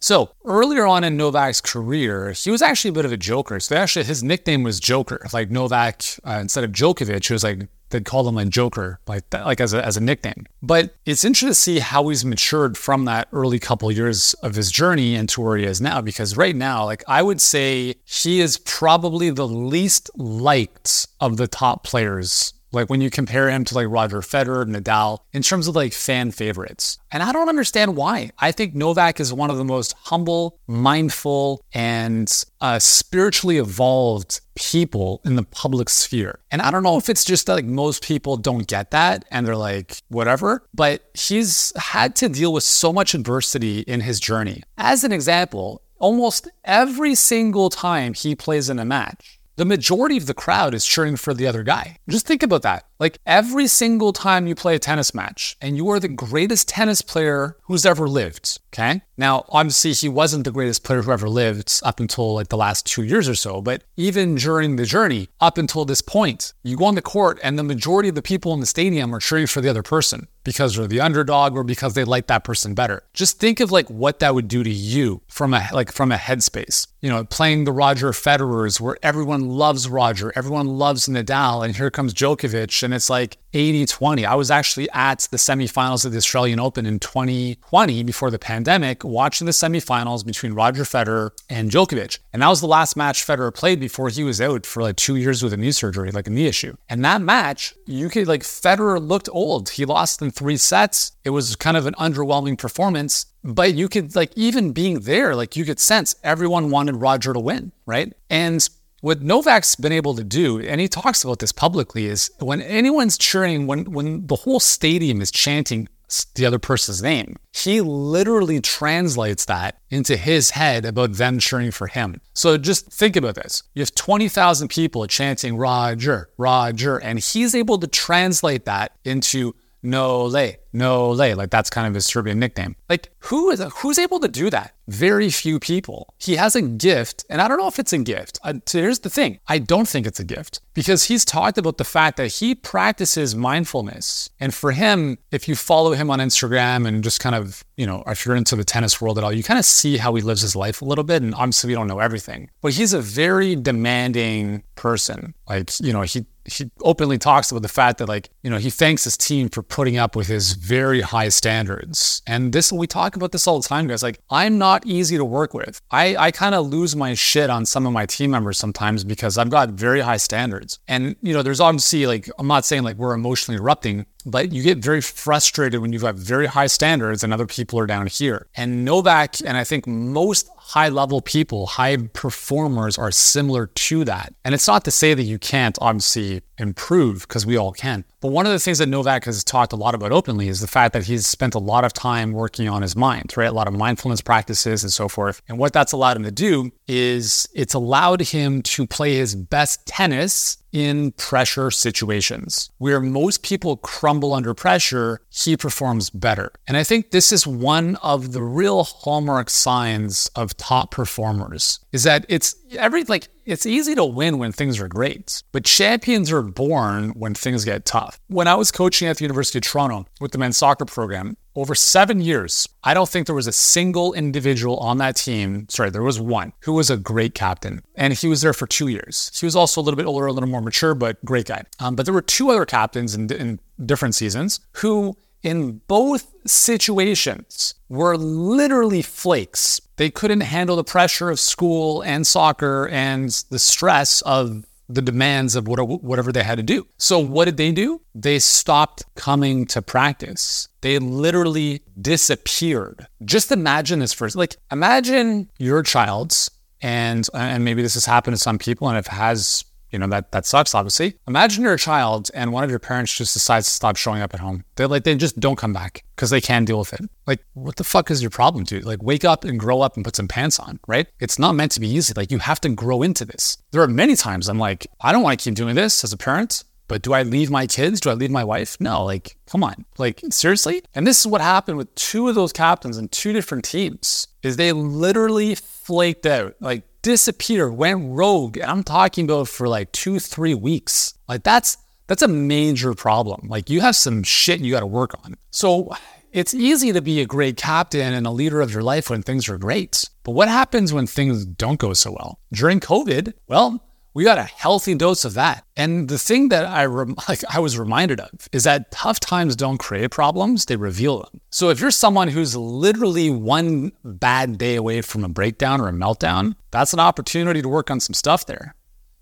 So 0.00 0.30
earlier 0.44 0.84
on 0.84 1.04
in 1.04 1.16
Novak's 1.16 1.60
career, 1.60 2.32
he 2.32 2.50
was 2.50 2.62
actually 2.62 2.90
a 2.90 2.94
bit 2.94 3.04
of 3.04 3.12
a 3.12 3.16
joker. 3.16 3.60
So 3.60 3.76
actually, 3.76 4.04
his 4.04 4.22
nickname 4.22 4.62
was 4.62 4.78
Joker. 4.78 5.24
Like 5.32 5.50
Novak, 5.50 6.02
uh, 6.24 6.38
instead 6.40 6.64
of 6.64 6.72
Djokovic, 6.72 7.26
he 7.26 7.32
was 7.32 7.44
like 7.44 7.68
they'd 7.96 8.04
call 8.04 8.28
him 8.28 8.36
a 8.36 8.44
Joker, 8.44 9.00
like 9.06 9.28
that, 9.30 9.46
like 9.46 9.60
as 9.60 9.72
a 9.72 9.84
as 9.84 9.96
a 9.96 10.00
nickname. 10.00 10.46
But 10.62 10.94
it's 11.04 11.24
interesting 11.24 11.48
to 11.48 11.54
see 11.54 11.78
how 11.78 12.08
he's 12.08 12.24
matured 12.24 12.76
from 12.76 13.04
that 13.06 13.28
early 13.32 13.58
couple 13.58 13.90
years 13.90 14.34
of 14.42 14.54
his 14.54 14.70
journey 14.70 15.14
into 15.14 15.40
where 15.40 15.56
he 15.56 15.64
is 15.64 15.80
now. 15.80 16.00
Because 16.00 16.36
right 16.36 16.54
now, 16.54 16.84
like 16.84 17.02
I 17.08 17.22
would 17.22 17.40
say, 17.40 17.94
he 18.04 18.40
is 18.40 18.58
probably 18.58 19.30
the 19.30 19.48
least 19.48 20.10
liked 20.16 21.06
of 21.20 21.36
the 21.36 21.48
top 21.48 21.84
players 21.84 22.52
like 22.72 22.90
when 22.90 23.00
you 23.00 23.10
compare 23.10 23.48
him 23.50 23.64
to 23.64 23.74
like 23.74 23.86
Roger 23.88 24.20
Federer, 24.20 24.64
Nadal, 24.64 25.20
in 25.32 25.42
terms 25.42 25.68
of 25.68 25.76
like 25.76 25.92
fan 25.92 26.30
favorites. 26.30 26.98
And 27.10 27.22
I 27.22 27.32
don't 27.32 27.48
understand 27.48 27.96
why. 27.96 28.30
I 28.38 28.52
think 28.52 28.74
Novak 28.74 29.20
is 29.20 29.32
one 29.32 29.50
of 29.50 29.56
the 29.56 29.64
most 29.64 29.94
humble, 29.94 30.58
mindful, 30.66 31.64
and 31.72 32.32
uh, 32.60 32.78
spiritually 32.78 33.58
evolved 33.58 34.40
people 34.54 35.20
in 35.24 35.36
the 35.36 35.42
public 35.42 35.88
sphere. 35.88 36.40
And 36.50 36.62
I 36.62 36.70
don't 36.70 36.82
know 36.82 36.96
if 36.96 37.08
it's 37.08 37.24
just 37.24 37.46
that 37.46 37.54
like 37.54 37.64
most 37.64 38.02
people 38.02 38.36
don't 38.36 38.66
get 38.66 38.90
that 38.90 39.24
and 39.30 39.46
they're 39.46 39.56
like, 39.56 40.02
whatever, 40.08 40.66
but 40.74 41.10
he's 41.14 41.72
had 41.76 42.16
to 42.16 42.28
deal 42.28 42.52
with 42.52 42.64
so 42.64 42.92
much 42.92 43.14
adversity 43.14 43.80
in 43.80 44.00
his 44.00 44.20
journey. 44.20 44.62
As 44.76 45.04
an 45.04 45.12
example, 45.12 45.82
almost 45.98 46.48
every 46.64 47.14
single 47.14 47.70
time 47.70 48.14
he 48.14 48.34
plays 48.34 48.68
in 48.68 48.78
a 48.78 48.84
match, 48.84 49.35
the 49.56 49.64
majority 49.64 50.16
of 50.16 50.26
the 50.26 50.34
crowd 50.34 50.74
is 50.74 50.86
cheering 50.86 51.16
for 51.16 51.32
the 51.34 51.46
other 51.46 51.62
guy. 51.62 51.96
Just 52.08 52.26
think 52.26 52.42
about 52.42 52.62
that. 52.62 52.84
Like 53.00 53.18
every 53.26 53.66
single 53.66 54.12
time 54.12 54.46
you 54.46 54.54
play 54.54 54.74
a 54.76 54.78
tennis 54.78 55.14
match 55.14 55.56
and 55.60 55.76
you 55.76 55.88
are 55.88 55.98
the 55.98 56.08
greatest 56.08 56.68
tennis 56.68 57.02
player 57.02 57.56
who's 57.64 57.86
ever 57.86 58.06
lived, 58.06 58.60
okay? 58.72 59.02
Now, 59.18 59.46
obviously, 59.48 59.92
he 59.92 60.08
wasn't 60.08 60.44
the 60.44 60.52
greatest 60.52 60.84
player 60.84 61.02
who 61.02 61.10
ever 61.10 61.28
lived 61.28 61.80
up 61.82 62.00
until 62.00 62.34
like 62.34 62.48
the 62.48 62.56
last 62.56 62.86
two 62.86 63.02
years 63.02 63.28
or 63.28 63.34
so, 63.34 63.62
but 63.62 63.82
even 63.96 64.34
during 64.34 64.76
the 64.76 64.84
journey 64.84 65.28
up 65.40 65.56
until 65.56 65.84
this 65.84 66.02
point, 66.02 66.52
you 66.62 66.76
go 66.76 66.84
on 66.84 66.94
the 66.94 67.02
court 67.02 67.38
and 67.42 67.58
the 67.58 67.62
majority 67.62 68.10
of 68.10 68.14
the 68.14 68.22
people 68.22 68.52
in 68.52 68.60
the 68.60 68.66
stadium 68.66 69.14
are 69.14 69.20
cheering 69.20 69.46
for 69.46 69.60
the 69.60 69.70
other 69.70 69.82
person 69.82 70.28
because 70.44 70.76
they're 70.76 70.86
the 70.86 71.00
underdog 71.00 71.56
or 71.56 71.64
because 71.64 71.94
they 71.94 72.04
like 72.04 72.28
that 72.28 72.44
person 72.44 72.72
better. 72.74 73.02
Just 73.14 73.40
think 73.40 73.58
of 73.58 73.72
like 73.72 73.88
what 73.90 74.20
that 74.20 74.34
would 74.34 74.48
do 74.48 74.62
to 74.62 74.70
you 74.70 75.20
from 75.28 75.52
a 75.52 75.66
like 75.72 75.90
from 75.90 76.12
a 76.12 76.16
headspace. 76.16 76.86
You 77.00 77.10
know, 77.10 77.24
playing 77.24 77.64
the 77.64 77.72
Roger 77.72 78.10
Federers 78.12 78.80
where 78.80 78.96
everyone 79.02 79.48
loves 79.48 79.88
Roger, 79.88 80.32
everyone 80.36 80.66
loves 80.66 81.08
Nadal, 81.08 81.64
and 81.64 81.74
here 81.74 81.90
comes 81.90 82.14
Djokovic, 82.14 82.82
and 82.82 82.94
it's 82.94 83.10
like 83.10 83.38
80-20. 83.56 84.26
I 84.26 84.34
was 84.34 84.50
actually 84.50 84.88
at 84.90 85.20
the 85.30 85.36
semifinals 85.36 86.04
of 86.04 86.12
the 86.12 86.18
Australian 86.18 86.60
Open 86.60 86.86
in 86.86 86.98
2020 86.98 88.02
before 88.02 88.30
the 88.30 88.38
pandemic, 88.38 89.02
watching 89.02 89.46
the 89.46 89.52
semifinals 89.52 90.24
between 90.24 90.52
Roger 90.52 90.84
Federer 90.84 91.30
and 91.48 91.70
Djokovic. 91.70 92.18
And 92.32 92.42
that 92.42 92.48
was 92.48 92.60
the 92.60 92.66
last 92.66 92.96
match 92.96 93.26
Federer 93.26 93.54
played 93.54 93.80
before 93.80 94.08
he 94.08 94.22
was 94.22 94.40
out 94.40 94.66
for 94.66 94.82
like 94.82 94.96
two 94.96 95.16
years 95.16 95.42
with 95.42 95.52
a 95.52 95.56
knee 95.56 95.72
surgery, 95.72 96.10
like 96.10 96.26
a 96.26 96.30
knee 96.30 96.46
issue. 96.46 96.76
And 96.88 97.04
that 97.04 97.22
match, 97.22 97.74
you 97.86 98.08
could 98.08 98.28
like 98.28 98.42
Federer 98.42 99.04
looked 99.04 99.28
old. 99.32 99.70
He 99.70 99.84
lost 99.84 100.20
in 100.20 100.30
three 100.30 100.56
sets. 100.58 101.12
It 101.24 101.30
was 101.30 101.56
kind 101.56 101.76
of 101.76 101.86
an 101.86 101.94
underwhelming 101.94 102.58
performance, 102.58 103.26
but 103.42 103.74
you 103.74 103.88
could 103.88 104.14
like 104.14 104.32
even 104.36 104.72
being 104.72 105.00
there, 105.00 105.34
like 105.34 105.56
you 105.56 105.64
could 105.64 105.80
sense 105.80 106.14
everyone 106.22 106.70
wanted 106.70 106.96
Roger 106.96 107.32
to 107.32 107.40
win, 107.40 107.72
right? 107.86 108.12
And 108.28 108.68
what 109.00 109.22
Novak's 109.22 109.74
been 109.76 109.92
able 109.92 110.14
to 110.14 110.24
do, 110.24 110.60
and 110.60 110.80
he 110.80 110.88
talks 110.88 111.22
about 111.22 111.38
this 111.38 111.52
publicly, 111.52 112.06
is 112.06 112.30
when 112.38 112.62
anyone's 112.62 113.18
cheering, 113.18 113.66
when 113.66 113.92
when 113.92 114.26
the 114.26 114.36
whole 114.36 114.60
stadium 114.60 115.20
is 115.20 115.30
chanting 115.30 115.88
the 116.34 116.46
other 116.46 116.58
person's 116.58 117.02
name. 117.02 117.36
He 117.52 117.80
literally 117.80 118.60
translates 118.60 119.44
that 119.46 119.78
into 119.90 120.16
his 120.16 120.50
head 120.50 120.84
about 120.84 121.14
them 121.14 121.38
cheering 121.38 121.72
for 121.72 121.88
him. 121.88 122.20
So 122.32 122.56
just 122.58 122.92
think 122.92 123.16
about 123.16 123.34
this. 123.34 123.62
You 123.74 123.80
have 123.80 123.94
20,000 123.94 124.68
people 124.68 125.06
chanting 125.08 125.56
Roger, 125.56 126.28
Roger, 126.38 126.98
and 126.98 127.18
he's 127.18 127.54
able 127.54 127.78
to 127.78 127.86
translate 127.88 128.66
that 128.66 128.92
into 129.04 129.54
Nole, 129.82 130.52
Nole. 130.72 131.14
Like 131.14 131.50
that's 131.50 131.70
kind 131.70 131.86
of 131.86 131.94
his 131.94 132.06
Serbian 132.06 132.38
nickname. 132.38 132.76
Like 132.88 133.10
who 133.18 133.50
is 133.50 133.62
who's 133.76 133.98
able 133.98 134.20
to 134.20 134.28
do 134.28 134.50
that? 134.50 134.74
Very 134.88 135.30
few 135.30 135.58
people. 135.58 136.14
He 136.18 136.36
has 136.36 136.54
a 136.54 136.62
gift, 136.62 137.24
and 137.28 137.40
I 137.40 137.48
don't 137.48 137.58
know 137.58 137.66
if 137.66 137.78
it's 137.78 137.92
a 137.92 137.98
gift. 137.98 138.38
So 138.66 138.80
here's 138.80 139.00
the 139.00 139.10
thing: 139.10 139.40
I 139.48 139.58
don't 139.58 139.88
think 139.88 140.06
it's 140.06 140.20
a 140.20 140.24
gift 140.24 140.60
because 140.74 141.04
he's 141.04 141.24
talked 141.24 141.58
about 141.58 141.78
the 141.78 141.84
fact 141.84 142.16
that 142.18 142.28
he 142.28 142.54
practices 142.54 143.34
mindfulness, 143.34 144.30
and 144.40 144.54
for 144.54 144.72
him, 144.72 145.18
if 145.30 145.48
you 145.48 145.56
follow 145.56 145.92
him 145.92 146.10
on 146.10 146.20
Instagram 146.20 146.86
and 146.86 147.02
just 147.02 147.20
kind 147.20 147.34
of 147.34 147.64
you 147.76 147.86
know, 147.86 148.02
if 148.06 148.24
you're 148.24 148.36
into 148.36 148.56
the 148.56 148.64
tennis 148.64 149.00
world 149.00 149.18
at 149.18 149.24
all, 149.24 149.32
you 149.32 149.42
kind 149.42 149.58
of 149.58 149.64
see 149.64 149.98
how 149.98 150.14
he 150.14 150.22
lives 150.22 150.40
his 150.40 150.56
life 150.56 150.80
a 150.80 150.84
little 150.84 151.04
bit. 151.04 151.22
And 151.22 151.34
obviously, 151.34 151.68
we 151.68 151.74
don't 151.74 151.86
know 151.86 151.98
everything, 151.98 152.50
but 152.62 152.72
he's 152.72 152.92
a 152.92 153.00
very 153.00 153.54
demanding 153.54 154.62
person. 154.74 155.34
Like, 155.48 155.70
you 155.80 155.92
know, 155.92 156.02
he 156.02 156.26
he 156.46 156.70
openly 156.82 157.18
talks 157.18 157.50
about 157.50 157.62
the 157.62 157.68
fact 157.68 157.98
that 157.98 158.08
like 158.08 158.30
you 158.42 158.50
know 158.50 158.58
he 158.58 158.70
thanks 158.70 159.04
his 159.04 159.16
team 159.16 159.48
for 159.48 159.62
putting 159.62 159.96
up 159.96 160.16
with 160.16 160.26
his 160.26 160.52
very 160.52 161.00
high 161.00 161.28
standards. 161.28 162.22
And 162.26 162.52
this 162.52 162.72
we 162.72 162.86
talk 162.86 163.16
about 163.16 163.32
this 163.32 163.46
all 163.46 163.60
the 163.60 163.68
time 163.68 163.86
guys. 163.86 164.02
Like 164.02 164.20
i'm 164.30 164.58
not 164.58 164.86
easy 164.86 165.16
to 165.16 165.24
work 165.24 165.54
with. 165.54 165.80
I 165.90 166.16
i 166.16 166.30
kind 166.30 166.54
of 166.54 166.66
lose 166.66 166.96
my 166.96 167.14
shit 167.14 167.50
on 167.50 167.66
some 167.66 167.86
of 167.86 167.92
my 167.92 168.06
team 168.06 168.30
members 168.30 168.58
sometimes 168.58 169.04
because 169.04 169.38
i've 169.38 169.50
got 169.50 169.70
very 169.70 170.00
high 170.00 170.16
standards. 170.18 170.78
And 170.88 171.16
you 171.22 171.32
know 171.32 171.42
there's 171.42 171.60
obviously 171.60 172.06
like 172.06 172.28
i'm 172.38 172.46
not 172.46 172.64
saying 172.64 172.82
like 172.82 172.96
we're 172.96 173.14
emotionally 173.14 173.58
erupting 173.58 174.06
but 174.26 174.52
you 174.52 174.62
get 174.62 174.78
very 174.78 175.00
frustrated 175.00 175.80
when 175.80 175.92
you've 175.92 176.02
got 176.02 176.16
very 176.16 176.46
high 176.46 176.66
standards 176.66 177.22
and 177.22 177.32
other 177.32 177.46
people 177.46 177.78
are 177.78 177.86
down 177.86 178.08
here. 178.08 178.48
And 178.56 178.84
Novak, 178.84 179.36
and 179.44 179.56
I 179.56 179.62
think 179.62 179.86
most 179.86 180.50
high 180.66 180.88
level 180.88 181.20
people, 181.20 181.66
high 181.66 181.96
performers 181.96 182.98
are 182.98 183.12
similar 183.12 183.66
to 183.68 184.04
that. 184.04 184.34
And 184.44 184.52
it's 184.52 184.66
not 184.66 184.84
to 184.86 184.90
say 184.90 185.14
that 185.14 185.22
you 185.22 185.38
can't 185.38 185.78
obviously 185.80 186.42
improve 186.58 187.20
because 187.28 187.46
we 187.46 187.56
all 187.56 187.72
can. 187.72 188.04
But 188.20 188.32
one 188.32 188.46
of 188.46 188.52
the 188.52 188.58
things 188.58 188.78
that 188.78 188.88
Novak 188.88 189.24
has 189.24 189.44
talked 189.44 189.72
a 189.72 189.76
lot 189.76 189.94
about 189.94 190.12
openly 190.12 190.48
is 190.48 190.60
the 190.60 190.66
fact 190.66 190.92
that 190.94 191.04
he's 191.04 191.26
spent 191.26 191.54
a 191.54 191.58
lot 191.58 191.84
of 191.84 191.92
time 191.92 192.32
working 192.32 192.68
on 192.68 192.82
his 192.82 192.96
mind, 192.96 193.34
right? 193.36 193.48
A 193.48 193.52
lot 193.52 193.68
of 193.68 193.74
mindfulness 193.74 194.20
practices 194.20 194.82
and 194.82 194.92
so 194.92 195.08
forth. 195.08 195.42
And 195.48 195.58
what 195.58 195.72
that's 195.72 195.92
allowed 195.92 196.16
him 196.16 196.24
to 196.24 196.30
do 196.30 196.72
is 196.88 197.46
it's 197.54 197.74
allowed 197.74 198.20
him 198.20 198.62
to 198.62 198.86
play 198.86 199.14
his 199.14 199.34
best 199.34 199.86
tennis 199.86 200.58
in 200.72 201.10
pressure 201.12 201.70
situations. 201.70 202.70
Where 202.76 203.00
most 203.00 203.42
people 203.42 203.78
crumble 203.78 204.34
under 204.34 204.52
pressure, 204.52 205.20
he 205.30 205.56
performs 205.56 206.10
better. 206.10 206.52
And 206.68 206.76
I 206.76 206.84
think 206.84 207.12
this 207.12 207.32
is 207.32 207.46
one 207.46 207.96
of 207.96 208.32
the 208.32 208.42
real 208.42 208.84
hallmark 208.84 209.48
signs 209.48 210.30
of 210.34 210.56
top 210.58 210.90
performers 210.90 211.80
is 211.92 212.02
that 212.02 212.26
it's 212.28 212.54
every 212.76 213.04
like 213.04 213.28
it's 213.44 213.66
easy 213.66 213.94
to 213.94 214.04
win 214.04 214.38
when 214.38 214.52
things 214.52 214.80
are 214.80 214.88
great, 214.88 215.42
but 215.52 215.64
champions 215.64 216.30
are 216.32 216.42
born 216.42 217.10
when 217.10 217.34
things 217.34 217.64
get 217.64 217.84
tough. 217.84 218.18
When 218.28 218.48
I 218.48 218.54
was 218.54 218.70
coaching 218.70 219.08
at 219.08 219.18
the 219.18 219.24
University 219.24 219.58
of 219.58 219.64
Toronto 219.64 220.06
with 220.20 220.32
the 220.32 220.38
men's 220.38 220.56
soccer 220.56 220.84
program, 220.84 221.36
over 221.54 221.74
seven 221.74 222.20
years, 222.20 222.68
I 222.84 222.92
don't 222.92 223.08
think 223.08 223.26
there 223.26 223.34
was 223.34 223.46
a 223.46 223.52
single 223.52 224.12
individual 224.12 224.76
on 224.78 224.98
that 224.98 225.16
team. 225.16 225.66
Sorry, 225.70 225.90
there 225.90 226.02
was 226.02 226.20
one 226.20 226.52
who 226.60 226.74
was 226.74 226.90
a 226.90 226.96
great 226.96 227.34
captain, 227.34 227.82
and 227.94 228.12
he 228.12 228.28
was 228.28 228.42
there 228.42 228.52
for 228.52 228.66
two 228.66 228.88
years. 228.88 229.30
He 229.38 229.46
was 229.46 229.56
also 229.56 229.80
a 229.80 229.82
little 229.82 229.96
bit 229.96 230.06
older, 230.06 230.26
a 230.26 230.32
little 230.32 230.48
more 230.48 230.60
mature, 230.60 230.94
but 230.94 231.24
great 231.24 231.46
guy. 231.46 231.64
Um, 231.80 231.96
but 231.96 232.04
there 232.04 232.14
were 232.14 232.22
two 232.22 232.50
other 232.50 232.66
captains 232.66 233.14
in, 233.14 233.32
in 233.32 233.58
different 233.84 234.14
seasons 234.14 234.60
who 234.72 235.16
in 235.42 235.80
both 235.86 236.34
situations 236.44 237.74
were 237.88 238.16
literally 238.16 239.00
flakes. 239.00 239.80
They 239.96 240.10
couldn't 240.10 240.42
handle 240.42 240.76
the 240.76 240.84
pressure 240.84 241.30
of 241.30 241.40
school 241.40 242.02
and 242.02 242.26
soccer 242.26 242.88
and 242.88 243.30
the 243.50 243.58
stress 243.58 244.20
of 244.22 244.64
the 244.88 245.02
demands 245.02 245.56
of 245.56 245.66
whatever 245.66 246.30
they 246.30 246.44
had 246.44 246.58
to 246.58 246.62
do. 246.62 246.86
So, 246.96 247.18
what 247.18 247.46
did 247.46 247.56
they 247.56 247.72
do? 247.72 248.02
They 248.14 248.38
stopped 248.38 249.04
coming 249.16 249.66
to 249.66 249.82
practice. 249.82 250.68
They 250.80 250.98
literally 250.98 251.82
disappeared. 252.00 253.06
Just 253.24 253.50
imagine 253.50 253.98
this 253.98 254.12
first. 254.12 254.36
Like, 254.36 254.56
imagine 254.70 255.50
your 255.58 255.82
child's, 255.82 256.50
and 256.80 257.26
and 257.34 257.64
maybe 257.64 257.82
this 257.82 257.94
has 257.94 258.04
happened 258.04 258.36
to 258.36 258.42
some 258.42 258.58
people, 258.58 258.88
and 258.88 258.96
it 258.96 259.08
has 259.08 259.64
you 259.96 260.00
know 260.00 260.06
that 260.06 260.30
that 260.30 260.44
sucks 260.44 260.74
obviously 260.74 261.16
imagine 261.26 261.62
you're 261.62 261.72
a 261.72 261.78
child 261.78 262.30
and 262.34 262.52
one 262.52 262.62
of 262.62 262.68
your 262.68 262.78
parents 262.78 263.16
just 263.16 263.32
decides 263.32 263.66
to 263.66 263.72
stop 263.72 263.96
showing 263.96 264.20
up 264.20 264.34
at 264.34 264.40
home 264.40 264.62
they 264.76 264.84
like 264.84 265.04
they 265.04 265.14
just 265.14 265.40
don't 265.40 265.56
come 265.56 265.72
back 265.72 266.04
because 266.14 266.28
they 266.28 266.40
can't 266.40 266.66
deal 266.66 266.78
with 266.78 266.92
it 266.92 267.00
like 267.26 267.42
what 267.54 267.76
the 267.76 267.84
fuck 267.84 268.10
is 268.10 268.20
your 268.20 268.30
problem 268.30 268.62
dude 268.62 268.84
like 268.84 269.02
wake 269.02 269.24
up 269.24 269.42
and 269.42 269.58
grow 269.58 269.80
up 269.80 269.96
and 269.96 270.04
put 270.04 270.14
some 270.14 270.28
pants 270.28 270.58
on 270.58 270.78
right 270.86 271.06
it's 271.18 271.38
not 271.38 271.54
meant 271.54 271.72
to 271.72 271.80
be 271.80 271.88
easy 271.88 272.12
like 272.14 272.30
you 272.30 272.38
have 272.38 272.60
to 272.60 272.68
grow 272.68 273.00
into 273.00 273.24
this 273.24 273.56
there 273.70 273.80
are 273.80 273.88
many 273.88 274.14
times 274.14 274.50
i'm 274.50 274.58
like 274.58 274.86
i 275.00 275.12
don't 275.12 275.22
want 275.22 275.40
to 275.40 275.42
keep 275.42 275.54
doing 275.54 275.74
this 275.74 276.04
as 276.04 276.12
a 276.12 276.18
parent 276.18 276.62
but 276.88 277.02
do 277.02 277.12
I 277.12 277.24
leave 277.24 277.50
my 277.50 277.66
kids? 277.66 278.00
Do 278.00 278.10
I 278.10 278.14
leave 278.14 278.30
my 278.30 278.44
wife? 278.44 278.76
No, 278.80 279.04
like, 279.04 279.36
come 279.48 279.64
on. 279.64 279.84
Like, 279.98 280.22
seriously? 280.30 280.82
And 280.94 281.04
this 281.04 281.18
is 281.18 281.26
what 281.26 281.40
happened 281.40 281.78
with 281.78 281.92
two 281.96 282.28
of 282.28 282.36
those 282.36 282.52
captains 282.52 282.96
in 282.96 283.08
two 283.08 283.32
different 283.32 283.64
teams 283.64 284.28
is 284.44 284.56
they 284.56 284.72
literally 284.72 285.56
flaked 285.56 286.26
out. 286.26 286.54
Like 286.60 286.84
disappeared, 287.06 287.72
went 287.72 288.02
rogue. 288.04 288.56
And 288.56 288.68
I'm 288.68 288.82
talking 288.82 289.26
about 289.26 289.46
for 289.46 289.68
like 289.68 289.92
two, 289.92 290.18
three 290.18 290.54
weeks. 290.54 291.14
Like 291.28 291.44
that's 291.44 291.78
that's 292.08 292.22
a 292.22 292.28
major 292.28 292.94
problem. 292.94 293.46
Like 293.48 293.70
you 293.70 293.80
have 293.80 293.94
some 293.94 294.24
shit 294.24 294.58
you 294.58 294.72
got 294.72 294.80
to 294.80 294.86
work 294.86 295.14
on. 295.24 295.36
So 295.52 295.94
it's 296.32 296.52
easy 296.52 296.92
to 296.92 297.00
be 297.00 297.20
a 297.20 297.26
great 297.26 297.56
captain 297.56 298.12
and 298.12 298.26
a 298.26 298.32
leader 298.32 298.60
of 298.60 298.72
your 298.72 298.82
life 298.82 299.08
when 299.08 299.22
things 299.22 299.48
are 299.48 299.56
great. 299.56 300.04
But 300.24 300.32
what 300.32 300.48
happens 300.48 300.92
when 300.92 301.06
things 301.06 301.46
don't 301.46 301.78
go 301.78 301.92
so 301.92 302.10
well? 302.10 302.40
During 302.52 302.80
COVID, 302.80 303.34
well, 303.46 303.80
we 304.16 304.24
got 304.24 304.38
a 304.38 304.44
healthy 304.44 304.94
dose 304.94 305.26
of 305.26 305.34
that. 305.34 305.62
And 305.76 306.08
the 306.08 306.18
thing 306.18 306.48
that 306.48 306.64
I 306.64 306.86
rem- 306.86 307.16
like 307.28 307.42
I 307.54 307.60
was 307.60 307.78
reminded 307.78 308.18
of 308.18 308.48
is 308.50 308.64
that 308.64 308.90
tough 308.90 309.20
times 309.20 309.54
don't 309.54 309.76
create 309.76 310.10
problems, 310.10 310.64
they 310.64 310.76
reveal 310.76 311.18
them. 311.18 311.42
So 311.50 311.68
if 311.68 311.80
you're 311.80 311.90
someone 311.90 312.28
who's 312.28 312.56
literally 312.56 313.28
one 313.28 313.92
bad 314.02 314.56
day 314.56 314.74
away 314.76 315.02
from 315.02 315.22
a 315.22 315.28
breakdown 315.28 315.82
or 315.82 315.88
a 315.88 315.92
meltdown, 315.92 316.54
that's 316.70 316.94
an 316.94 316.98
opportunity 316.98 317.60
to 317.60 317.68
work 317.68 317.90
on 317.90 318.00
some 318.00 318.14
stuff 318.14 318.46
there. 318.46 318.74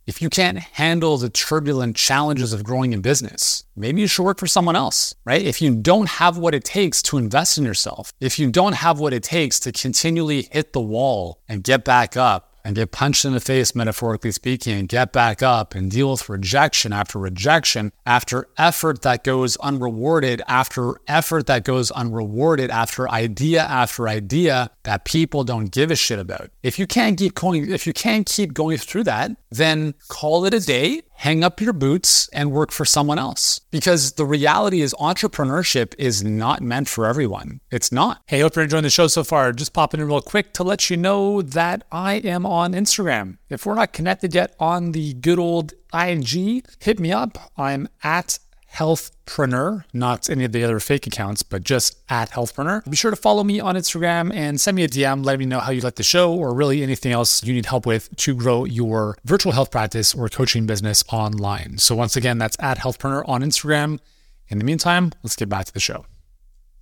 If 0.06 0.22
you 0.22 0.30
can't 0.30 0.58
handle 0.58 1.16
the 1.16 1.28
turbulent 1.28 1.96
challenges 1.96 2.52
of 2.52 2.62
growing 2.62 2.92
in 2.92 3.00
business, 3.00 3.64
maybe 3.74 4.00
you 4.00 4.06
should 4.06 4.22
work 4.22 4.38
for 4.38 4.46
someone 4.46 4.76
else, 4.76 5.12
right? 5.24 5.42
If 5.42 5.60
you 5.60 5.74
don't 5.74 6.08
have 6.08 6.38
what 6.38 6.54
it 6.54 6.62
takes 6.62 7.02
to 7.04 7.18
invest 7.18 7.58
in 7.58 7.64
yourself, 7.64 8.12
if 8.20 8.38
you 8.38 8.48
don't 8.48 8.74
have 8.74 9.00
what 9.00 9.12
it 9.12 9.24
takes 9.24 9.58
to 9.60 9.72
continually 9.72 10.42
hit 10.52 10.72
the 10.72 10.80
wall 10.80 11.40
and 11.48 11.64
get 11.64 11.84
back 11.84 12.16
up, 12.16 12.53
and 12.64 12.75
get 12.75 12.90
punched 12.90 13.25
in 13.25 13.33
the 13.33 13.40
face, 13.40 13.75
metaphorically 13.75 14.33
speaking, 14.33 14.78
and 14.78 14.88
get 14.88 15.12
back 15.12 15.42
up 15.42 15.75
and 15.75 15.90
deal 15.90 16.11
with 16.11 16.28
rejection 16.28 16.92
after 16.92 17.18
rejection, 17.18 17.92
after 18.06 18.49
effort 18.56 19.02
that 19.02 19.23
goes 19.23 19.56
unrewarded, 19.59 20.40
after 20.49 20.94
effort 21.06 21.47
that 21.47 21.64
goes 21.64 21.90
unrewarded, 21.90 22.71
after 22.71 23.09
idea 23.11 23.62
after 23.62 24.09
idea 24.09 24.71
that 24.85 25.04
people 25.04 25.44
don't 25.44 25.66
give 25.66 25.90
a 25.90 25.97
shit 25.97 26.18
about. 26.18 26.50
If 26.62 26.78
you 26.78 26.87
can't 26.87 27.18
keep 27.18 27.35
going, 27.35 27.71
if 27.71 27.87
you 27.87 27.92
can't 27.92 28.26
keep 28.26 28.54
going 28.54 28.78
through 28.78 29.04
that, 29.04 29.33
then 29.50 29.94
call 30.09 30.44
it 30.47 30.54
a 30.54 30.61
day 30.61 31.02
hang 31.14 31.42
up 31.42 31.61
your 31.61 31.73
boots 31.73 32.28
and 32.28 32.52
work 32.52 32.71
for 32.71 32.85
someone 32.85 33.18
else. 33.18 33.61
Because 33.71 34.12
the 34.12 34.26
reality 34.26 34.80
is, 34.83 34.94
entrepreneurship 35.00 35.94
is 35.99 36.23
not 36.23 36.62
meant 36.62 36.88
for 36.88 37.06
everyone. 37.06 37.61
It's 37.71 37.90
not. 37.90 38.23
Hey, 38.26 38.40
hope 38.40 38.56
you're 38.56 38.64
enjoying 38.64 38.83
the 38.83 38.90
show 38.90 39.06
so 39.06 39.25
far. 39.25 39.52
Just 39.52 39.73
popping 39.73 40.00
in 40.00 40.06
real 40.06 40.21
quick 40.21 40.52
to 40.54 40.62
let 40.62 40.90
you 40.90 40.97
know 40.97 41.42
that 41.42 41.85
I 41.90 42.14
am 42.14 42.44
on 42.44 42.73
Instagram. 42.73 43.38
If 43.49 43.66
we're 43.66 43.75
not 43.75 43.92
connected 43.92 44.35
yet 44.35 44.54
on 44.61 44.92
the 44.92 45.14
good 45.14 45.38
old 45.38 45.73
ING, 45.92 46.62
hit 46.80 47.00
me 47.00 47.12
up. 47.12 47.38
I'm 47.56 47.88
at 48.02 48.38
healthpreneur, 48.74 49.84
not 49.92 50.28
any 50.28 50.44
of 50.44 50.52
the 50.52 50.64
other 50.64 50.80
fake 50.80 51.06
accounts, 51.06 51.42
but 51.42 51.62
just 51.62 51.98
at 52.08 52.30
healthpreneur. 52.30 52.88
Be 52.88 52.96
sure 52.96 53.10
to 53.10 53.16
follow 53.16 53.44
me 53.44 53.60
on 53.60 53.76
Instagram 53.76 54.34
and 54.34 54.60
send 54.60 54.76
me 54.76 54.84
a 54.84 54.88
DM. 54.88 55.24
Let 55.24 55.38
me 55.38 55.46
know 55.46 55.60
how 55.60 55.70
you 55.70 55.80
like 55.80 55.94
the 55.94 56.02
show 56.02 56.34
or 56.34 56.52
really 56.54 56.82
anything 56.82 57.12
else 57.12 57.42
you 57.44 57.54
need 57.54 57.66
help 57.66 57.86
with 57.86 58.14
to 58.16 58.34
grow 58.34 58.64
your 58.64 59.16
virtual 59.24 59.52
health 59.52 59.70
practice 59.70 60.14
or 60.14 60.28
coaching 60.28 60.66
business 60.66 61.04
online. 61.12 61.78
So 61.78 61.94
once 61.94 62.16
again, 62.16 62.38
that's 62.38 62.56
at 62.60 62.78
healthpreneur 62.78 63.28
on 63.28 63.42
Instagram. 63.42 64.00
In 64.48 64.58
the 64.58 64.64
meantime, 64.64 65.12
let's 65.22 65.36
get 65.36 65.48
back 65.48 65.66
to 65.66 65.72
the 65.72 65.80
show. 65.80 66.04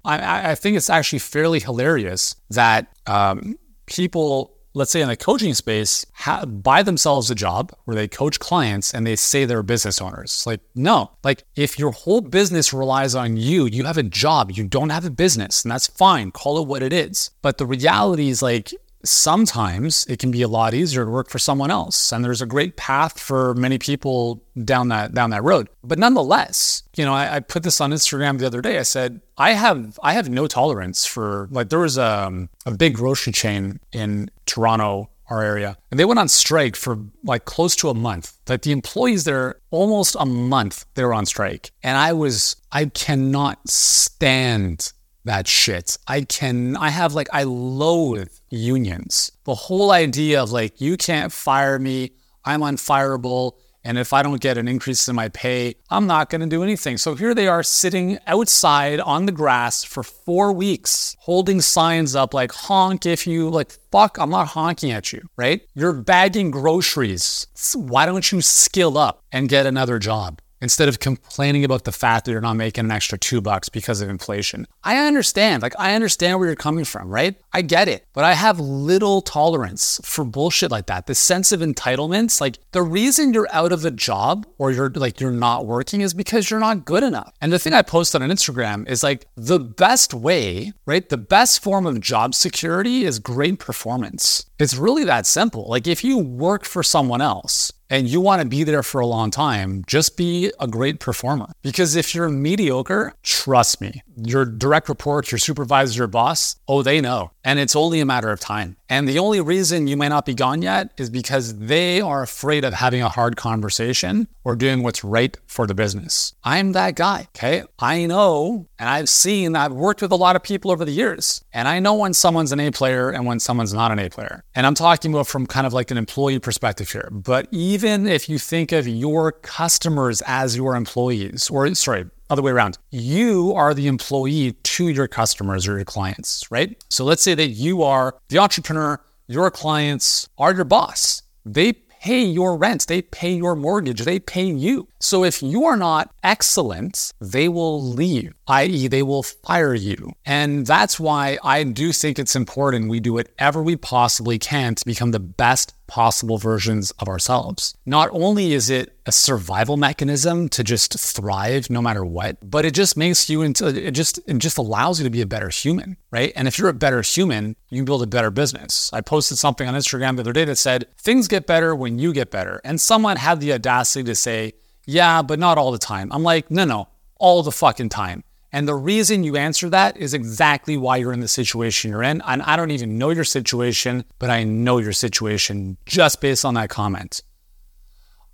I, 0.04 0.50
I 0.50 0.54
think 0.54 0.76
it's 0.76 0.90
actually 0.90 1.20
fairly 1.20 1.60
hilarious 1.60 2.34
that 2.50 2.88
um, 3.06 3.56
people 3.86 4.56
let's 4.74 4.90
say 4.90 5.02
in 5.02 5.08
the 5.08 5.16
coaching 5.16 5.54
space, 5.54 6.06
ha- 6.14 6.46
buy 6.46 6.82
themselves 6.82 7.30
a 7.30 7.34
job 7.34 7.72
where 7.84 7.94
they 7.94 8.08
coach 8.08 8.38
clients 8.38 8.92
and 8.92 9.06
they 9.06 9.16
say 9.16 9.44
they're 9.44 9.62
business 9.62 10.00
owners. 10.00 10.44
Like, 10.46 10.60
no, 10.74 11.10
like 11.22 11.44
if 11.56 11.78
your 11.78 11.92
whole 11.92 12.20
business 12.20 12.72
relies 12.72 13.14
on 13.14 13.36
you, 13.36 13.66
you 13.66 13.84
have 13.84 13.98
a 13.98 14.02
job, 14.02 14.50
you 14.52 14.64
don't 14.64 14.90
have 14.90 15.04
a 15.04 15.10
business, 15.10 15.64
and 15.64 15.72
that's 15.72 15.86
fine. 15.86 16.30
Call 16.30 16.58
it 16.62 16.68
what 16.68 16.82
it 16.82 16.92
is. 16.92 17.30
But 17.42 17.58
the 17.58 17.66
reality 17.66 18.28
is 18.28 18.42
like, 18.42 18.72
sometimes 19.04 20.06
it 20.06 20.18
can 20.18 20.30
be 20.30 20.42
a 20.42 20.48
lot 20.48 20.74
easier 20.74 21.04
to 21.04 21.10
work 21.10 21.28
for 21.28 21.38
someone 21.38 21.70
else 21.70 22.12
and 22.12 22.24
there's 22.24 22.42
a 22.42 22.46
great 22.46 22.76
path 22.76 23.18
for 23.18 23.54
many 23.54 23.78
people 23.78 24.42
down 24.64 24.88
that 24.88 25.14
down 25.14 25.30
that 25.30 25.42
road. 25.42 25.68
But 25.82 25.98
nonetheless 25.98 26.82
you 26.96 27.04
know 27.04 27.14
I, 27.14 27.36
I, 27.36 27.40
put 27.40 27.62
this 27.62 27.80
on 27.80 27.90
instagram 27.90 28.38
the 28.38 28.46
other 28.46 28.60
day. 28.60 28.78
I 28.78 28.82
said 28.82 29.20
i 29.36 29.52
have 29.52 29.98
i 30.02 30.12
have 30.12 30.28
no 30.28 30.46
tolerance 30.46 31.04
for 31.04 31.48
like 31.50 31.68
there 31.68 31.78
was 31.78 31.98
a, 31.98 32.26
um, 32.26 32.48
a 32.66 32.70
big 32.70 32.94
grocery 32.94 33.32
chain 33.32 33.80
in 33.92 34.30
toronto 34.46 35.08
our 35.28 35.42
area 35.42 35.76
and 35.90 35.98
they 35.98 36.04
went 36.04 36.20
on 36.20 36.28
strike 36.28 36.76
for 36.76 36.98
like 37.24 37.44
close 37.44 37.74
to 37.76 37.88
a 37.88 37.94
month. 37.94 38.38
Like 38.48 38.62
the 38.62 38.72
employees 38.72 39.24
there 39.24 39.56
almost 39.70 40.16
a 40.18 40.26
month 40.26 40.84
they 40.94 41.04
were 41.04 41.14
on 41.14 41.26
strike 41.26 41.72
and 41.82 41.96
i 41.96 42.12
was 42.12 42.56
i 42.70 42.86
cannot 42.86 43.58
stand 43.68 44.92
that 45.24 45.46
shit. 45.46 45.98
I 46.06 46.22
can, 46.22 46.76
I 46.76 46.90
have 46.90 47.14
like, 47.14 47.28
I 47.32 47.44
loathe 47.44 48.32
unions. 48.50 49.32
The 49.44 49.54
whole 49.54 49.90
idea 49.90 50.42
of 50.42 50.52
like, 50.52 50.80
you 50.80 50.96
can't 50.96 51.32
fire 51.32 51.78
me, 51.78 52.12
I'm 52.44 52.60
unfireable. 52.60 53.52
And 53.84 53.98
if 53.98 54.12
I 54.12 54.22
don't 54.22 54.40
get 54.40 54.58
an 54.58 54.68
increase 54.68 55.08
in 55.08 55.16
my 55.16 55.28
pay, 55.28 55.74
I'm 55.90 56.06
not 56.06 56.30
going 56.30 56.40
to 56.40 56.46
do 56.46 56.62
anything. 56.62 56.98
So 56.98 57.16
here 57.16 57.34
they 57.34 57.48
are 57.48 57.64
sitting 57.64 58.16
outside 58.28 59.00
on 59.00 59.26
the 59.26 59.32
grass 59.32 59.82
for 59.82 60.04
four 60.04 60.52
weeks, 60.52 61.16
holding 61.18 61.60
signs 61.60 62.14
up 62.14 62.32
like 62.32 62.52
honk 62.52 63.06
if 63.06 63.26
you 63.26 63.50
like, 63.50 63.72
fuck, 63.90 64.18
I'm 64.18 64.30
not 64.30 64.48
honking 64.48 64.92
at 64.92 65.12
you, 65.12 65.28
right? 65.36 65.62
You're 65.74 65.94
bagging 65.94 66.52
groceries. 66.52 67.48
Why 67.74 68.06
don't 68.06 68.30
you 68.30 68.40
skill 68.40 68.96
up 68.96 69.24
and 69.32 69.48
get 69.48 69.66
another 69.66 69.98
job? 69.98 70.40
Instead 70.62 70.88
of 70.88 71.00
complaining 71.00 71.64
about 71.64 71.84
the 71.84 71.92
fact 71.92 72.24
that 72.24 72.30
you're 72.30 72.40
not 72.40 72.54
making 72.54 72.84
an 72.84 72.90
extra 72.90 73.18
two 73.18 73.40
bucks 73.40 73.68
because 73.68 74.00
of 74.00 74.08
inflation. 74.08 74.66
I 74.84 75.06
understand. 75.06 75.62
Like, 75.62 75.74
I 75.78 75.94
understand 75.94 76.38
where 76.38 76.48
you're 76.48 76.56
coming 76.56 76.84
from, 76.84 77.10
right? 77.10 77.36
I 77.52 77.62
get 77.62 77.88
it. 77.88 78.06
But 78.14 78.24
I 78.24 78.34
have 78.34 78.60
little 78.60 79.20
tolerance 79.20 80.00
for 80.04 80.24
bullshit 80.24 80.70
like 80.70 80.86
that. 80.86 81.06
The 81.06 81.14
sense 81.14 81.52
of 81.52 81.60
entitlements, 81.60 82.40
like, 82.40 82.58
the 82.70 82.82
reason 82.82 83.34
you're 83.34 83.48
out 83.52 83.72
of 83.72 83.84
a 83.84 83.90
job 83.90 84.46
or 84.56 84.70
you're 84.70 84.90
like, 84.90 85.20
you're 85.20 85.32
not 85.32 85.66
working 85.66 86.00
is 86.00 86.14
because 86.14 86.48
you're 86.48 86.60
not 86.60 86.84
good 86.84 87.02
enough. 87.02 87.32
And 87.40 87.52
the 87.52 87.58
thing 87.58 87.72
I 87.72 87.82
posted 87.82 88.22
on 88.22 88.30
Instagram 88.30 88.88
is 88.88 89.02
like, 89.02 89.26
the 89.36 89.58
best 89.58 90.14
way, 90.14 90.72
right? 90.86 91.08
The 91.08 91.18
best 91.18 91.62
form 91.62 91.86
of 91.86 92.00
job 92.00 92.34
security 92.34 93.04
is 93.04 93.18
great 93.18 93.58
performance. 93.58 94.46
It's 94.60 94.76
really 94.76 95.04
that 95.04 95.26
simple. 95.26 95.66
Like, 95.68 95.88
if 95.88 96.04
you 96.04 96.18
work 96.18 96.64
for 96.64 96.84
someone 96.84 97.20
else, 97.20 97.72
and 97.92 98.08
you 98.08 98.22
want 98.22 98.40
to 98.40 98.48
be 98.48 98.64
there 98.64 98.82
for 98.82 99.02
a 99.02 99.06
long 99.06 99.30
time, 99.30 99.84
just 99.86 100.16
be 100.16 100.50
a 100.58 100.66
great 100.66 100.98
performer. 100.98 101.52
Because 101.60 101.94
if 101.94 102.14
you're 102.14 102.30
mediocre, 102.30 103.12
trust 103.22 103.82
me, 103.82 104.02
your 104.16 104.46
direct 104.46 104.88
reports, 104.88 105.30
your 105.30 105.38
supervisor, 105.38 105.98
your 105.98 106.06
boss, 106.06 106.56
oh, 106.66 106.82
they 106.82 107.02
know. 107.02 107.32
And 107.44 107.58
it's 107.58 107.76
only 107.76 108.00
a 108.00 108.06
matter 108.06 108.30
of 108.30 108.40
time. 108.40 108.76
And 108.88 109.08
the 109.08 109.18
only 109.18 109.40
reason 109.40 109.86
you 109.86 109.96
may 109.96 110.08
not 110.08 110.26
be 110.26 110.34
gone 110.34 110.62
yet 110.62 110.92
is 110.96 111.10
because 111.10 111.58
they 111.58 112.00
are 112.00 112.22
afraid 112.22 112.64
of 112.64 112.74
having 112.74 113.02
a 113.02 113.08
hard 113.08 113.36
conversation 113.36 114.28
or 114.44 114.54
doing 114.54 114.82
what's 114.82 115.02
right 115.02 115.36
for 115.46 115.66
the 115.66 115.74
business. 115.74 116.34
I'm 116.44 116.72
that 116.72 116.94
guy, 116.94 117.28
okay? 117.36 117.64
I 117.78 118.06
know 118.06 118.66
and 118.78 118.88
I've 118.88 119.08
seen, 119.08 119.56
I've 119.56 119.72
worked 119.72 120.02
with 120.02 120.12
a 120.12 120.16
lot 120.16 120.36
of 120.36 120.42
people 120.42 120.70
over 120.70 120.84
the 120.84 120.92
years, 120.92 121.42
and 121.52 121.68
I 121.68 121.78
know 121.78 121.94
when 121.94 122.14
someone's 122.14 122.52
an 122.52 122.60
A 122.60 122.70
player 122.70 123.10
and 123.10 123.26
when 123.26 123.40
someone's 123.40 123.72
not 123.72 123.92
an 123.92 123.98
A 123.98 124.08
player. 124.10 124.44
And 124.54 124.66
I'm 124.66 124.74
talking 124.74 125.12
about 125.12 125.26
from 125.26 125.46
kind 125.46 125.66
of 125.66 125.72
like 125.72 125.90
an 125.90 125.96
employee 125.96 126.38
perspective 126.38 126.90
here. 126.90 127.08
But 127.10 127.48
even 127.50 128.06
if 128.06 128.28
you 128.28 128.38
think 128.38 128.72
of 128.72 128.86
your 128.88 129.32
customers 129.32 130.22
as 130.26 130.56
your 130.56 130.74
employees, 130.74 131.48
or 131.48 131.72
sorry, 131.74 132.06
other 132.32 132.42
way 132.42 132.50
around. 132.50 132.78
You 132.90 133.52
are 133.54 133.74
the 133.74 133.86
employee 133.86 134.52
to 134.52 134.88
your 134.88 135.06
customers 135.06 135.68
or 135.68 135.76
your 135.76 135.84
clients, 135.84 136.50
right? 136.50 136.82
So 136.88 137.04
let's 137.04 137.22
say 137.22 137.34
that 137.34 137.48
you 137.48 137.82
are 137.82 138.16
the 138.30 138.38
entrepreneur, 138.38 138.98
your 139.28 139.50
clients 139.50 140.30
are 140.38 140.54
your 140.54 140.64
boss. 140.64 141.22
They 141.44 141.74
pay 141.74 142.22
your 142.22 142.56
rent, 142.56 142.86
they 142.86 143.02
pay 143.02 143.34
your 143.34 143.54
mortgage, 143.54 144.00
they 144.00 144.18
pay 144.18 144.46
you. 144.46 144.88
So 145.02 145.24
if 145.24 145.42
you 145.42 145.64
are 145.64 145.76
not 145.76 146.14
excellent, 146.22 147.12
they 147.20 147.48
will 147.48 147.82
leave, 147.82 148.34
i.e., 148.46 148.86
they 148.86 149.02
will 149.02 149.24
fire 149.24 149.74
you. 149.74 150.12
And 150.24 150.64
that's 150.64 151.00
why 151.00 151.38
I 151.42 151.64
do 151.64 151.92
think 151.92 152.20
it's 152.20 152.36
important 152.36 152.88
we 152.88 153.00
do 153.00 153.14
whatever 153.14 153.62
we 153.62 153.74
possibly 153.76 154.38
can 154.38 154.76
to 154.76 154.86
become 154.86 155.10
the 155.10 155.18
best 155.18 155.74
possible 155.88 156.38
versions 156.38 156.90
of 157.00 157.08
ourselves. 157.08 157.76
Not 157.84 158.08
only 158.12 158.54
is 158.54 158.70
it 158.70 158.96
a 159.04 159.12
survival 159.12 159.76
mechanism 159.76 160.48
to 160.50 160.64
just 160.64 160.98
thrive 160.98 161.68
no 161.68 161.82
matter 161.82 162.04
what, 162.04 162.38
but 162.48 162.64
it 162.64 162.72
just 162.72 162.96
makes 162.96 163.28
you 163.28 163.42
into 163.42 163.66
it 163.66 163.90
just 163.90 164.18
it 164.26 164.38
just 164.38 164.56
allows 164.56 165.00
you 165.00 165.04
to 165.04 165.10
be 165.10 165.20
a 165.20 165.26
better 165.26 165.50
human, 165.50 165.98
right? 166.10 166.32
And 166.34 166.48
if 166.48 166.58
you're 166.58 166.70
a 166.70 166.72
better 166.72 167.02
human, 167.02 167.56
you 167.68 167.78
can 167.78 167.84
build 167.84 168.02
a 168.02 168.06
better 168.06 168.30
business. 168.30 168.90
I 168.92 169.00
posted 169.02 169.36
something 169.36 169.68
on 169.68 169.74
Instagram 169.74 170.14
the 170.14 170.22
other 170.22 170.32
day 170.32 170.46
that 170.46 170.56
said, 170.56 170.86
things 170.96 171.28
get 171.28 171.46
better 171.46 171.74
when 171.74 171.98
you 171.98 172.12
get 172.14 172.30
better. 172.30 172.60
And 172.64 172.80
someone 172.80 173.16
had 173.16 173.40
the 173.40 173.52
audacity 173.52 174.04
to 174.04 174.14
say, 174.14 174.54
yeah, 174.84 175.22
but 175.22 175.38
not 175.38 175.58
all 175.58 175.72
the 175.72 175.78
time. 175.78 176.12
I'm 176.12 176.22
like, 176.22 176.50
no, 176.50 176.64
no, 176.64 176.88
all 177.18 177.42
the 177.42 177.52
fucking 177.52 177.88
time. 177.88 178.24
And 178.54 178.68
the 178.68 178.74
reason 178.74 179.24
you 179.24 179.36
answer 179.36 179.70
that 179.70 179.96
is 179.96 180.12
exactly 180.12 180.76
why 180.76 180.98
you're 180.98 181.12
in 181.12 181.20
the 181.20 181.28
situation 181.28 181.90
you're 181.90 182.02
in. 182.02 182.20
And 182.26 182.42
I 182.42 182.56
don't 182.56 182.70
even 182.70 182.98
know 182.98 183.10
your 183.10 183.24
situation, 183.24 184.04
but 184.18 184.28
I 184.28 184.44
know 184.44 184.76
your 184.78 184.92
situation 184.92 185.78
just 185.86 186.20
based 186.20 186.44
on 186.44 186.54
that 186.54 186.68
comment. 186.68 187.22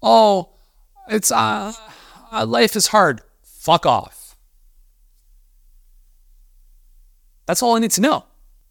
Oh, 0.02 0.50
it's 1.08 1.30
uh, 1.30 1.72
uh 2.32 2.46
life 2.46 2.74
is 2.74 2.88
hard. 2.88 3.22
Fuck 3.42 3.86
off. 3.86 4.36
That's 7.46 7.62
all 7.62 7.76
I 7.76 7.78
need 7.78 7.92
to 7.92 8.00
know. 8.00 8.24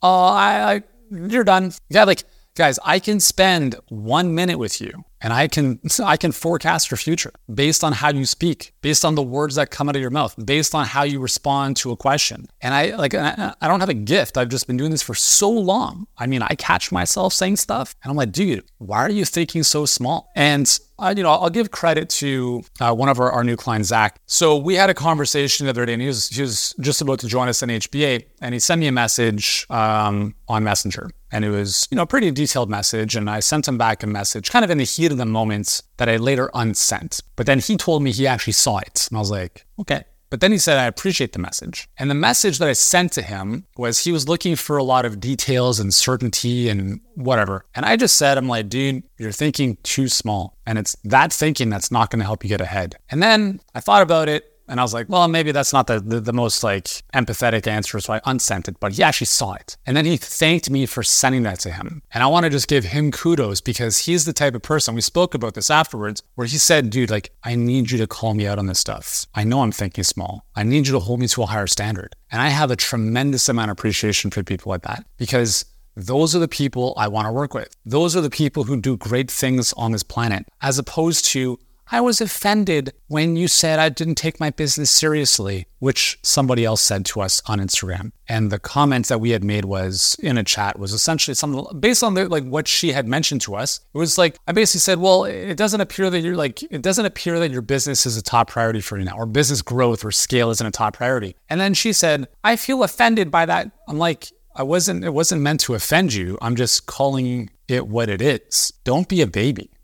Uh, 0.03 0.25
I, 0.25 0.73
I 0.73 0.83
you're 1.09 1.43
done. 1.45 1.71
Yeah, 1.89 2.03
like 2.03 2.23
guys, 2.55 2.77
I 2.83 2.99
can 2.99 3.21
spend 3.21 3.75
one 3.87 4.35
minute 4.35 4.59
with 4.59 4.81
you 4.81 5.05
and 5.21 5.33
I 5.33 5.47
can 5.47 5.79
I 6.03 6.17
can 6.17 6.31
forecast 6.31 6.91
your 6.91 6.97
future 6.97 7.33
based 7.53 7.83
on 7.83 7.93
how 7.93 8.11
you 8.11 8.25
speak, 8.25 8.73
based 8.81 9.05
on 9.05 9.15
the 9.15 9.23
words 9.23 9.55
that 9.55 9.71
come 9.71 9.89
out 9.89 9.95
of 9.95 10.01
your 10.01 10.11
mouth, 10.11 10.35
based 10.43 10.75
on 10.75 10.85
how 10.85 11.03
you 11.03 11.19
respond 11.19 11.77
to 11.77 11.91
a 11.91 11.97
question. 11.97 12.47
And 12.61 12.73
I 12.73 12.95
like 12.95 13.13
I, 13.13 13.53
don't 13.61 13.79
have 13.79 13.89
a 13.89 13.93
gift. 13.93 14.37
I've 14.37 14.49
just 14.49 14.67
been 14.67 14.77
doing 14.77 14.91
this 14.91 15.01
for 15.01 15.15
so 15.15 15.49
long. 15.49 16.07
I 16.17 16.27
mean, 16.27 16.41
I 16.41 16.55
catch 16.55 16.91
myself 16.91 17.33
saying 17.33 17.57
stuff, 17.57 17.95
and 18.03 18.11
I'm 18.11 18.17
like, 18.17 18.31
dude, 18.31 18.63
why 18.77 18.99
are 18.99 19.09
you 19.09 19.25
thinking 19.25 19.63
so 19.63 19.85
small? 19.85 20.29
And 20.35 20.79
uh, 20.99 21.13
you 21.15 21.23
know, 21.23 21.31
I'll 21.31 21.49
give 21.49 21.71
credit 21.71 22.09
to 22.09 22.63
uh, 22.79 22.93
one 22.93 23.09
of 23.09 23.19
our, 23.19 23.31
our 23.31 23.43
new 23.43 23.55
clients, 23.55 23.89
Zach. 23.89 24.19
So 24.25 24.57
we 24.57 24.75
had 24.75 24.89
a 24.89 24.93
conversation 24.93 25.65
the 25.65 25.69
other 25.69 25.85
day, 25.85 25.93
and 25.93 26.01
he 26.01 26.07
was 26.07 26.29
he 26.29 26.41
was 26.41 26.73
just 26.79 27.01
about 27.01 27.19
to 27.19 27.27
join 27.27 27.47
us 27.47 27.61
in 27.61 27.69
HBA, 27.69 28.25
and 28.41 28.53
he 28.53 28.59
sent 28.59 28.79
me 28.79 28.87
a 28.87 28.91
message 28.91 29.67
um, 29.69 30.33
on 30.47 30.63
Messenger, 30.63 31.11
and 31.31 31.45
it 31.45 31.49
was 31.49 31.87
you 31.91 31.95
know 31.95 32.03
a 32.03 32.07
pretty 32.07 32.31
detailed 32.31 32.69
message, 32.69 33.15
and 33.15 33.29
I 33.29 33.41
sent 33.41 33.67
him 33.67 33.77
back 33.77 34.01
a 34.03 34.07
message, 34.07 34.49
kind 34.49 34.65
of 34.65 34.71
in 34.71 34.79
the 34.79 34.85
heat 34.85 35.11
of 35.11 35.17
the 35.17 35.25
moment, 35.25 35.81
that 35.97 36.09
I 36.09 36.17
later 36.17 36.49
unsent. 36.53 37.21
But 37.35 37.45
then 37.45 37.59
he 37.59 37.77
told 37.77 38.01
me 38.01 38.11
he 38.11 38.25
actually 38.25 38.53
saw 38.53 38.79
it, 38.79 39.07
and 39.09 39.17
I 39.17 39.19
was 39.19 39.31
like, 39.31 39.65
okay. 39.79 40.03
But 40.29 40.41
then 40.41 40.51
he 40.51 40.57
said, 40.57 40.77
I 40.77 40.85
appreciate 40.85 41.33
the 41.33 41.39
message. 41.39 41.87
And 41.97 42.09
the 42.09 42.15
message 42.15 42.59
that 42.59 42.67
I 42.67 42.73
sent 42.73 43.13
to 43.13 43.21
him 43.21 43.65
was 43.77 44.03
he 44.03 44.11
was 44.11 44.27
looking 44.27 44.55
for 44.55 44.77
a 44.77 44.83
lot 44.83 45.05
of 45.05 45.19
details 45.19 45.79
and 45.79 45.93
certainty 45.93 46.69
and 46.69 46.99
whatever. 47.15 47.65
And 47.75 47.85
I 47.85 47.95
just 47.95 48.15
said, 48.15 48.37
I'm 48.37 48.47
like, 48.49 48.69
dude, 48.69 49.03
you're 49.17 49.31
thinking 49.31 49.77
too 49.83 50.07
small. 50.07 50.57
And 50.65 50.77
it's 50.77 50.95
that 51.05 51.31
thinking 51.31 51.69
that's 51.69 51.91
not 51.91 52.09
going 52.09 52.19
to 52.19 52.25
help 52.25 52.43
you 52.43 52.49
get 52.49 52.61
ahead. 52.61 52.95
And 53.09 53.23
then 53.23 53.61
I 53.73 53.79
thought 53.79 54.01
about 54.01 54.27
it 54.29 54.56
And 54.67 54.79
I 54.79 54.83
was 54.83 54.93
like, 54.93 55.07
well, 55.09 55.27
maybe 55.27 55.51
that's 55.51 55.73
not 55.73 55.87
the, 55.87 55.99
the, 55.99 56.19
the, 56.19 56.33
most 56.33 56.63
like 56.63 56.85
empathetic 57.13 57.67
answer. 57.67 57.99
So 57.99 58.13
I 58.13 58.21
unsent 58.25 58.67
it, 58.67 58.79
but 58.79 58.93
he 58.93 59.03
actually 59.03 59.27
saw 59.27 59.53
it. 59.53 59.77
And 59.85 59.95
then 59.95 60.05
he 60.05 60.17
thanked 60.17 60.69
me 60.69 60.85
for 60.85 61.03
sending 61.03 61.43
that 61.43 61.59
to 61.61 61.71
him. 61.71 62.01
And 62.13 62.23
I 62.23 62.27
want 62.27 62.43
to 62.45 62.49
just 62.49 62.67
give 62.67 62.85
him 62.85 63.11
kudos 63.11 63.61
because 63.61 63.99
he's 63.99 64.25
the 64.25 64.33
type 64.33 64.55
of 64.55 64.61
person, 64.61 64.95
we 64.95 65.01
spoke 65.01 65.33
about 65.33 65.53
this 65.53 65.69
afterwards, 65.69 66.21
where 66.35 66.47
he 66.47 66.57
said, 66.57 66.89
dude, 66.89 67.09
like, 67.09 67.31
I 67.43 67.55
need 67.55 67.91
you 67.91 67.97
to 67.99 68.07
call 68.07 68.33
me 68.33 68.45
out 68.45 68.59
on 68.59 68.67
this 68.67 68.79
stuff. 68.79 69.25
I 69.33 69.43
know 69.43 69.61
I'm 69.61 69.71
thinking 69.71 70.03
small. 70.03 70.45
I 70.55 70.63
need 70.63 70.87
you 70.87 70.93
to 70.93 70.99
hold 70.99 71.19
me 71.19 71.27
to 71.29 71.43
a 71.43 71.45
higher 71.45 71.67
standard. 71.67 72.15
And 72.31 72.41
I 72.41 72.49
have 72.49 72.71
a 72.71 72.75
tremendous 72.75 73.47
amount 73.49 73.71
of 73.71 73.77
appreciation 73.77 74.31
for 74.31 74.43
people 74.43 74.69
like 74.69 74.81
that 74.83 75.05
because 75.17 75.65
those 75.97 76.35
are 76.35 76.39
the 76.39 76.47
people 76.47 76.93
I 76.95 77.07
want 77.07 77.25
to 77.25 77.31
work 77.31 77.55
with. 77.55 77.75
Those 77.83 78.15
are 78.15 78.21
the 78.21 78.29
people 78.29 78.65
who 78.65 78.79
do 78.79 78.97
great 78.97 79.31
things 79.31 79.73
on 79.73 79.93
this 79.93 80.03
planet, 80.03 80.47
as 80.61 80.77
opposed 80.77 81.25
to, 81.27 81.57
I 81.89 82.01
was 82.01 82.19
offended 82.19 82.93
when 83.07 83.35
you 83.37 83.47
said 83.47 83.79
I 83.79 83.89
didn't 83.89 84.15
take 84.15 84.39
my 84.39 84.49
business 84.49 84.91
seriously, 84.91 85.67
which 85.79 86.19
somebody 86.21 86.65
else 86.65 86.81
said 86.81 87.05
to 87.05 87.21
us 87.21 87.41
on 87.45 87.59
Instagram. 87.59 88.11
And 88.27 88.51
the 88.51 88.59
comment 88.59 89.07
that 89.07 89.21
we 89.21 89.29
had 89.29 89.43
made 89.43 89.65
was 89.65 90.17
in 90.19 90.37
a 90.37 90.43
chat 90.43 90.77
was 90.77 90.91
essentially 90.91 91.33
something 91.35 91.65
based 91.79 92.03
on 92.03 92.13
the, 92.13 92.27
like 92.27 92.43
what 92.43 92.67
she 92.67 92.91
had 92.91 93.07
mentioned 93.07 93.41
to 93.41 93.55
us. 93.55 93.79
It 93.93 93.97
was 93.97 94.17
like 94.17 94.37
I 94.47 94.51
basically 94.51 94.81
said, 94.81 94.99
"Well, 94.99 95.23
it 95.23 95.55
doesn't 95.55 95.79
appear 95.79 96.09
that 96.09 96.19
you're 96.19 96.35
like 96.35 96.61
it 96.63 96.81
doesn't 96.81 97.05
appear 97.05 97.39
that 97.39 97.51
your 97.51 97.61
business 97.61 98.05
is 98.05 98.17
a 98.17 98.21
top 98.21 98.49
priority 98.49 98.81
for 98.81 98.97
you 98.97 99.05
now, 99.05 99.15
or 99.15 99.25
business 99.25 99.61
growth 99.61 100.03
or 100.03 100.11
scale 100.11 100.49
isn't 100.49 100.67
a 100.67 100.71
top 100.71 100.95
priority." 100.95 101.35
And 101.49 101.59
then 101.61 101.73
she 101.73 101.93
said, 101.93 102.27
"I 102.43 102.57
feel 102.57 102.83
offended 102.83 103.31
by 103.31 103.45
that." 103.45 103.71
I'm 103.87 103.97
like, 103.97 104.27
I 104.55 104.63
wasn't 104.63 105.05
it 105.05 105.13
wasn't 105.13 105.41
meant 105.41 105.61
to 105.61 105.75
offend 105.75 106.13
you. 106.13 106.37
I'm 106.41 106.55
just 106.55 106.85
calling 106.85 107.49
it 107.67 107.87
what 107.87 108.09
it 108.09 108.21
is. 108.21 108.73
Don't 108.83 109.07
be 109.07 109.21
a 109.21 109.27
baby. 109.27 109.69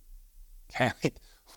Okay. 0.75 1.11